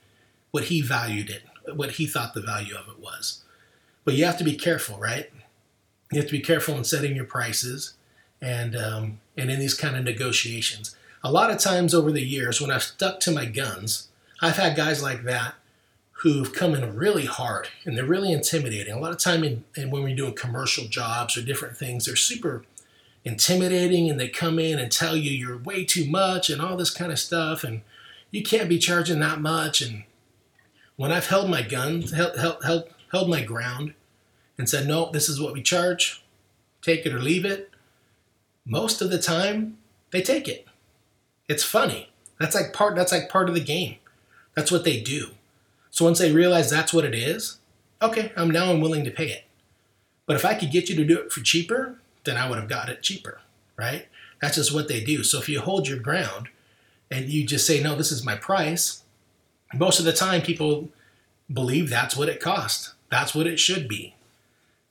what 0.53 0.65
he 0.65 0.81
valued 0.81 1.29
it, 1.29 1.43
what 1.75 1.93
he 1.93 2.07
thought 2.07 2.35
the 2.35 2.41
value 2.41 2.77
of 2.77 2.89
it 2.89 3.01
was. 3.01 3.43
But 4.05 4.15
you 4.15 4.25
have 4.25 4.39
to 4.39 4.45
be 4.45 4.55
careful, 4.55 4.97
right? 4.97 5.29
You 6.13 6.21
have 6.21 6.29
to 6.29 6.39
be 6.39 6.41
careful 6.41 6.77
in 6.77 6.85
setting 6.85 7.17
your 7.17 7.25
prices 7.25 7.95
and 8.41 8.77
um, 8.77 9.21
and 9.37 9.51
in 9.51 9.59
these 9.59 9.75
kind 9.75 9.97
of 9.97 10.05
negotiations. 10.05 10.95
A 11.25 11.33
lot 11.33 11.51
of 11.51 11.59
times 11.59 11.93
over 11.93 12.13
the 12.13 12.23
years, 12.23 12.61
when 12.61 12.71
I've 12.71 12.85
stuck 12.85 13.19
to 13.21 13.33
my 13.33 13.47
guns, 13.47 14.07
I've 14.41 14.57
had 14.57 14.77
guys 14.77 15.03
like 15.03 15.25
that 15.25 15.55
who've 16.21 16.53
come 16.53 16.75
in 16.75 16.97
really 16.97 17.27
hard 17.27 17.69
and 17.85 17.97
they're 17.97 18.05
really 18.05 18.33
intimidating. 18.33 18.93
A 18.93 18.99
lot 18.99 19.13
of 19.13 19.19
time 19.19 19.45
in, 19.45 19.65
in 19.77 19.91
when 19.91 20.03
we're 20.03 20.17
doing 20.17 20.35
commercial 20.35 20.87
jobs 20.87 21.37
or 21.37 21.43
different 21.43 21.77
things, 21.77 22.07
they're 22.07 22.17
super 22.17 22.65
intimidating 23.25 24.09
and 24.09 24.19
they 24.19 24.29
come 24.29 24.59
in 24.59 24.79
and 24.79 24.91
tell 24.91 25.17
you 25.17 25.31
you're 25.31 25.59
way 25.59 25.85
too 25.85 26.09
much 26.09 26.49
and 26.49 26.63
all 26.63 26.77
this 26.77 26.91
kind 26.91 27.13
of 27.13 27.19
stuff 27.19 27.65
and 27.65 27.83
you 28.31 28.43
can't 28.43 28.69
be 28.69 28.79
charging 28.79 29.21
that 29.21 29.41
much. 29.41 29.83
And 29.83 30.05
when 30.97 31.13
I've 31.13 31.27
held 31.27 31.51
my 31.51 31.63
gun, 31.63 32.03
held, 32.03 32.39
held, 32.39 32.65
held, 32.65 32.89
held 33.13 33.29
my 33.29 33.43
ground 33.43 33.93
and 34.57 34.69
said, 34.69 34.87
no, 34.87 35.11
this 35.13 35.29
is 35.29 35.41
what 35.41 35.53
we 35.53 35.63
charge, 35.63 36.23
take 36.81 37.05
it 37.05 37.13
or 37.13 37.21
leave 37.21 37.45
it, 37.45 37.71
most 38.65 39.03
of 39.03 39.11
the 39.11 39.19
time 39.19 39.77
they 40.13 40.23
take 40.23 40.49
it. 40.49 40.67
It's 41.49 41.63
funny. 41.63 42.11
That's 42.41 42.55
like 42.55 42.73
part 42.73 42.97
that's 42.97 43.13
like 43.13 43.29
part 43.29 43.49
of 43.49 43.55
the 43.55 43.61
game. 43.61 43.97
That's 44.55 44.73
what 44.73 44.85
they 44.85 45.01
do. 45.01 45.36
So 45.97 46.05
once 46.05 46.19
they 46.19 46.31
realize 46.31 46.69
that's 46.69 46.93
what 46.93 47.07
it 47.07 47.15
is, 47.15 47.57
okay, 48.03 48.31
I'm 48.37 48.51
now 48.51 48.71
I'm 48.71 48.83
willing 48.83 49.05
to 49.05 49.11
pay 49.11 49.29
it. 49.29 49.45
But 50.27 50.37
if 50.37 50.45
I 50.45 50.53
could 50.53 50.71
get 50.71 50.91
you 50.91 50.97
to 50.97 51.07
do 51.07 51.19
it 51.19 51.33
for 51.33 51.41
cheaper, 51.41 51.99
then 52.25 52.37
I 52.37 52.51
would 52.51 52.59
have 52.59 52.69
got 52.69 52.91
it 52.91 53.01
cheaper, 53.01 53.41
right? 53.79 54.07
That's 54.43 54.57
just 54.57 54.75
what 54.75 54.89
they 54.89 55.03
do. 55.03 55.25
So 55.25 55.39
if 55.39 55.49
you 55.49 55.59
hold 55.59 55.89
your 55.89 55.99
ground 55.99 56.49
and 57.11 57.31
you 57.31 57.47
just 57.47 57.67
say, 57.67 57.83
no, 57.83 57.97
this 57.97 58.13
is 58.13 58.27
my 58.27 58.37
price, 58.37 59.05
most 59.75 59.99
of 59.99 60.05
the 60.05 60.13
time 60.13 60.43
people 60.43 60.91
believe 61.51 61.89
that's 61.89 62.15
what 62.15 62.29
it 62.29 62.41
costs. 62.41 62.93
That's 63.11 63.35
what 63.35 63.47
it 63.47 63.59
should 63.59 63.89
be. 63.89 64.17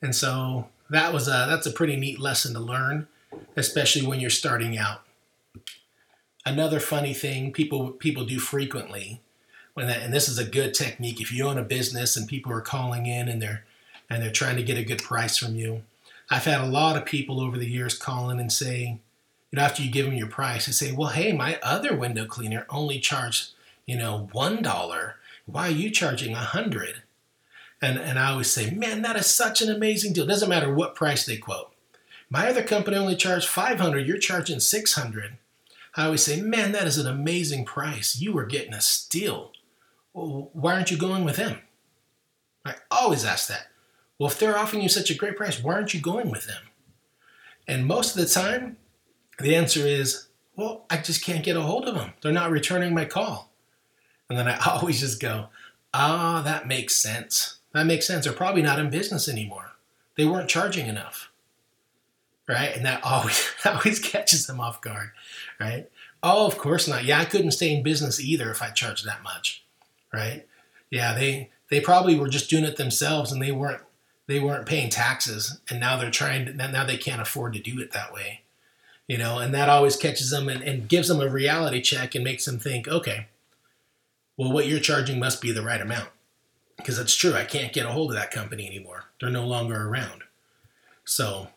And 0.01 0.15
so 0.15 0.69
that 0.89 1.13
was 1.13 1.27
a 1.27 1.45
that's 1.47 1.67
a 1.67 1.71
pretty 1.71 1.97
neat 1.97 2.19
lesson 2.19 2.55
to 2.55 2.59
learn, 2.59 3.07
especially 3.55 4.07
when 4.07 4.19
you're 4.19 4.31
starting 4.31 4.75
out. 4.75 5.03
Another 6.47 6.79
funny 6.79 7.13
thing 7.13 7.53
people 7.53 7.91
people 7.91 8.25
do 8.25 8.39
frequently 8.39 9.21
when 9.75 9.88
that, 9.88 10.01
and 10.01 10.13
this 10.13 10.27
is 10.27 10.39
a 10.39 10.45
good 10.45 10.73
technique 10.73 11.21
if 11.21 11.31
you 11.31 11.45
own 11.45 11.57
a 11.57 11.63
business 11.63 12.17
and 12.17 12.27
people 12.27 12.51
are 12.51 12.61
calling 12.61 13.05
in 13.05 13.27
and 13.27 13.41
they're 13.41 13.63
and 14.09 14.21
they're 14.21 14.31
trying 14.31 14.55
to 14.55 14.63
get 14.63 14.77
a 14.77 14.83
good 14.83 15.01
price 15.01 15.38
from 15.38 15.55
you. 15.55 15.83
I've 16.29 16.45
had 16.45 16.61
a 16.61 16.67
lot 16.67 16.95
of 16.95 17.05
people 17.05 17.41
over 17.41 17.57
the 17.57 17.69
years 17.69 17.97
calling 17.97 18.39
and 18.39 18.51
saying, 18.51 18.99
you 19.51 19.57
know, 19.57 19.63
after 19.63 19.81
you 19.81 19.91
give 19.91 20.05
them 20.05 20.15
your 20.15 20.27
price, 20.27 20.65
they 20.65 20.71
say, 20.71 20.91
well, 20.91 21.09
hey, 21.09 21.33
my 21.33 21.59
other 21.61 21.95
window 21.95 22.25
cleaner 22.25 22.65
only 22.69 22.99
charged, 22.99 23.49
you 23.85 23.97
know, 23.97 24.29
one 24.31 24.61
dollar. 24.61 25.15
Why 25.45 25.67
are 25.67 25.71
you 25.71 25.89
charging 25.91 26.33
a 26.33 26.38
hundred? 26.38 27.01
And 27.81 27.99
and 27.99 28.17
I 28.17 28.31
always 28.31 28.49
say, 28.49 28.69
man, 28.71 29.01
that 29.01 29.17
is 29.17 29.27
such 29.27 29.61
an 29.61 29.69
amazing 29.69 30.13
deal. 30.13 30.23
It 30.23 30.27
Doesn't 30.27 30.49
matter 30.49 30.73
what 30.73 30.95
price 30.95 31.25
they 31.25 31.38
quote. 31.38 31.73
My 32.29 32.47
other 32.49 32.63
company 32.63 32.97
only 32.97 33.15
charged 33.15 33.47
500, 33.47 34.07
you're 34.07 34.17
charging 34.17 34.59
600. 34.59 35.38
I 35.95 36.05
always 36.05 36.23
say, 36.23 36.41
man, 36.41 36.71
that 36.71 36.88
is 36.88 36.97
an 36.97 37.07
amazing 37.07 37.65
price. 37.65 38.19
You 38.19 38.38
are 38.38 38.45
getting 38.45 38.73
a 38.73 38.81
steal 38.81 39.51
well, 40.15 40.49
why 40.54 40.73
aren't 40.73 40.91
you 40.91 40.97
going 40.97 41.25
with 41.25 41.36
them? 41.36 41.60
I 42.65 42.75
always 42.89 43.25
ask 43.25 43.49
that. 43.49 43.67
Well, 44.17 44.30
if 44.30 44.39
they're 44.39 44.58
offering 44.58 44.82
you 44.82 44.89
such 44.89 45.12
a 45.12 45.15
great 45.15 45.36
price, 45.36 45.62
why 45.62 45.73
aren't 45.73 45.93
you 45.93 45.99
going 45.99 46.32
with 46.32 46.47
them? 46.47 46.63
And 47.67 47.86
most 47.86 48.15
of 48.15 48.21
the 48.21 48.34
time, 48.34 48.78
the 49.39 49.56
answer 49.56 49.82
is, 49.82 50.28
well, 50.56 50.86
I 50.89 50.97
just 50.97 51.23
can't 51.23 51.43
get 51.43 51.58
a 51.58 51.62
hold 51.62 51.86
of 51.86 51.95
them. 51.95 52.13
They're 52.21 52.32
not 52.32 52.49
returning 52.49 52.93
my 52.93 53.04
call. 53.04 53.51
And 54.30 54.39
then 54.39 54.47
I 54.47 54.58
always 54.65 55.01
just 55.01 55.19
go, 55.19 55.47
ah, 55.93 56.41
that 56.43 56.65
makes 56.65 56.95
sense. 56.95 57.58
That 57.73 57.86
makes 57.86 58.08
sense. 58.08 58.23
They're 58.23 58.34
probably 58.34 58.62
not 58.62 58.80
in 58.80 58.89
business 58.89 59.28
anymore. 59.28 59.73
They 60.15 60.25
weren't 60.25 60.49
charging 60.49 60.88
enough. 60.88 61.30
Right? 62.47 62.73
And 62.73 62.86
that 62.86 63.04
always 63.04 63.51
that 63.65 63.75
always 63.75 63.99
catches 63.99 64.47
them 64.47 64.62
off 64.62 64.80
guard. 64.80 65.12
Right? 65.60 65.89
Oh, 66.23 66.47
of 66.47 66.58
course 66.58 66.88
not. 66.88 67.04
Yeah, 67.04 67.19
I 67.19 67.25
couldn't 67.25 67.51
stay 67.51 67.75
in 67.75 67.84
business 67.84 68.21
either 68.21 68.49
if 68.49 68.62
I 68.62 68.69
charged 68.69 69.06
that 69.06 69.21
much. 69.21 69.64
Right? 70.15 70.47
Yeah, 70.89 71.13
they 71.13 71.49
they 71.69 71.82
probably 71.82 72.17
were 72.17 72.30
just 72.30 72.49
doing 72.49 72.63
it 72.63 72.78
themselves 72.78 73.32
and 73.32 73.41
they 73.41 73.51
weren't 73.51 73.82
they 74.28 74.39
weren't 74.39 74.65
paying 74.65 74.89
taxes 74.89 75.60
and 75.69 75.80
now 75.80 75.97
they're 75.97 76.10
trying 76.10 76.45
to 76.45 76.54
now 76.54 76.86
they 76.86 76.97
can't 76.97 77.21
afford 77.21 77.54
to 77.54 77.60
do 77.60 77.80
it 77.80 77.91
that 77.91 78.13
way 78.13 78.41
you 79.08 79.17
know? 79.17 79.39
And 79.39 79.54
that 79.54 79.69
always 79.69 79.95
catches 79.95 80.30
them 80.30 80.49
and, 80.49 80.63
and 80.63 80.89
gives 80.89 81.08
them 81.08 81.21
a 81.21 81.30
reality 81.30 81.82
check 81.82 82.15
and 82.15 82.23
makes 82.23 82.45
them 82.45 82.60
think 82.60 82.88
okay 82.88 83.28
well 84.38 84.51
what 84.51 84.67
you're 84.67 84.80
charging 84.80 85.19
must 85.19 85.41
be 85.41 85.51
the 85.51 85.62
right 85.62 85.82
amount. 85.82 86.10
Because 86.78 86.99
it's 86.99 87.15
true 87.15 87.34
i 87.34 87.43
can't 87.43 87.73
get 87.73 87.86
a 87.86 87.91
hold 87.91 88.12
of 88.12 88.17
that 88.17 88.32
company 88.32 88.65
anymore. 88.67 89.06
They're 89.19 89.30
no 89.30 89.45
longer 89.45 89.88
around. 89.88 90.23
So 91.04 91.49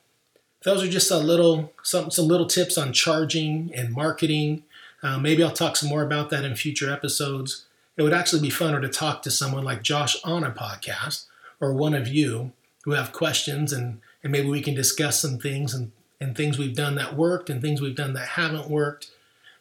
those 0.63 0.83
are 0.83 0.91
just 0.91 1.11
a 1.11 1.19
little 1.19 1.73
some 1.83 2.11
some 2.11 2.29
little 2.29 2.47
tips 2.47 2.79
on 2.79 2.93
charging 2.93 3.73
and 3.75 3.93
marketing. 3.93 4.65
Uh, 5.03 5.19
maybe 5.19 5.43
i'll 5.43 5.51
talk 5.53 5.77
some 5.77 5.89
more 5.89 6.03
about 6.03 6.31
that 6.31 6.45
in 6.45 6.57
future 6.57 6.93
episodes 6.93 7.65
it 7.99 8.03
would 8.03 8.15
actually 8.15 8.41
be 8.41 8.49
funner 8.49 8.81
to 8.81 8.89
talk 8.89 9.21
to 9.23 9.31
someone 9.31 9.65
like 9.65 9.83
josh 9.83 10.17
on 10.25 10.45
a 10.45 10.51
podcast 10.51 11.27
or 11.61 11.75
one 11.75 11.95
of 11.95 12.09
you 12.09 12.53
who 12.85 12.93
have 12.93 13.13
questions 13.13 13.73
and, 13.73 14.01
and 14.23 14.33
maybe 14.33 14.49
we 14.49 14.63
can 14.63 14.75
discuss 14.75 15.21
some 15.21 15.39
things 15.39 15.75
and, 15.75 15.93
and 16.21 16.37
things 16.37 16.59
we've 16.59 16.77
done 16.77 16.95
that 16.95 17.15
worked 17.15 17.51
and 17.51 17.61
things 17.61 17.81
we've 17.81 17.97
done 17.97 18.15
that 18.15 18.29
haven't 18.29 18.71
worked. 18.71 19.11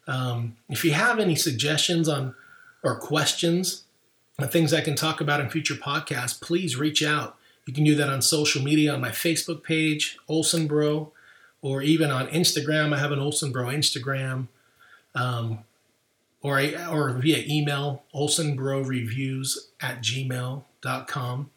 Um, 0.07 0.55
if 0.69 0.85
you 0.85 0.93
have 0.93 1.19
any 1.19 1.35
suggestions 1.35 2.07
on 2.07 2.35
or 2.83 2.95
questions 2.95 3.83
on 4.39 4.47
things 4.47 4.73
I 4.73 4.81
can 4.81 4.95
talk 4.95 5.19
about 5.19 5.41
in 5.41 5.49
future 5.49 5.73
podcasts, 5.73 6.39
please 6.39 6.77
reach 6.77 7.03
out. 7.03 7.35
You 7.65 7.73
can 7.73 7.83
do 7.83 7.95
that 7.95 8.09
on 8.09 8.21
social 8.21 8.63
media 8.63 8.93
on 8.93 9.01
my 9.01 9.09
Facebook 9.09 9.63
page, 9.63 10.17
Olson 10.29 10.67
Bro, 10.67 11.11
or 11.61 11.81
even 11.81 12.11
on 12.11 12.27
Instagram. 12.27 12.93
I 12.93 12.99
have 12.99 13.11
an 13.11 13.19
Olson 13.19 13.51
Bro 13.51 13.65
Instagram, 13.65 14.47
um, 15.15 15.59
or, 16.47 16.59
or 16.89 17.11
via 17.13 17.43
email, 17.47 18.03
olsonbroreviews 18.13 19.57
at 19.81 20.01
gmail.com. 20.01 21.49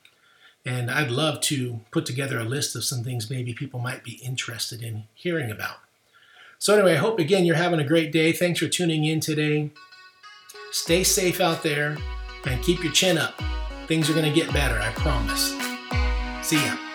And 0.66 0.90
I'd 0.90 1.11
love 1.11 1.40
to 1.42 1.81
put 1.90 2.05
together 2.05 2.38
a 2.38 2.44
list 2.44 2.76
of 2.76 2.85
some 2.85 3.03
things 3.03 3.31
maybe 3.31 3.55
people 3.55 3.81
might 3.81 4.05
be 4.05 4.20
interested 4.22 4.83
in 4.83 5.05
hearing 5.14 5.50
about. 5.50 5.79
So, 6.59 6.74
anyway, 6.74 6.92
I 6.92 6.96
hope 6.96 7.18
again 7.18 7.46
you're 7.46 7.57
having 7.57 7.81
a 7.81 7.85
great 7.85 8.12
day. 8.12 8.33
Thanks 8.33 8.61
for 8.61 8.68
tuning 8.68 9.05
in 9.05 9.20
today. 9.20 9.70
Stay 10.72 11.03
safe 11.03 11.40
out 11.40 11.62
there 11.62 11.96
and 12.44 12.62
keep 12.62 12.85
your 12.85 12.92
chin 12.92 13.16
up. 13.16 13.35
Things 13.87 14.11
are 14.11 14.14
going 14.14 14.26
to 14.26 14.33
get 14.33 14.53
better, 14.53 14.79
I 14.79 14.92
promise. 14.92 15.57
See 16.46 16.62
ya. 16.62 16.89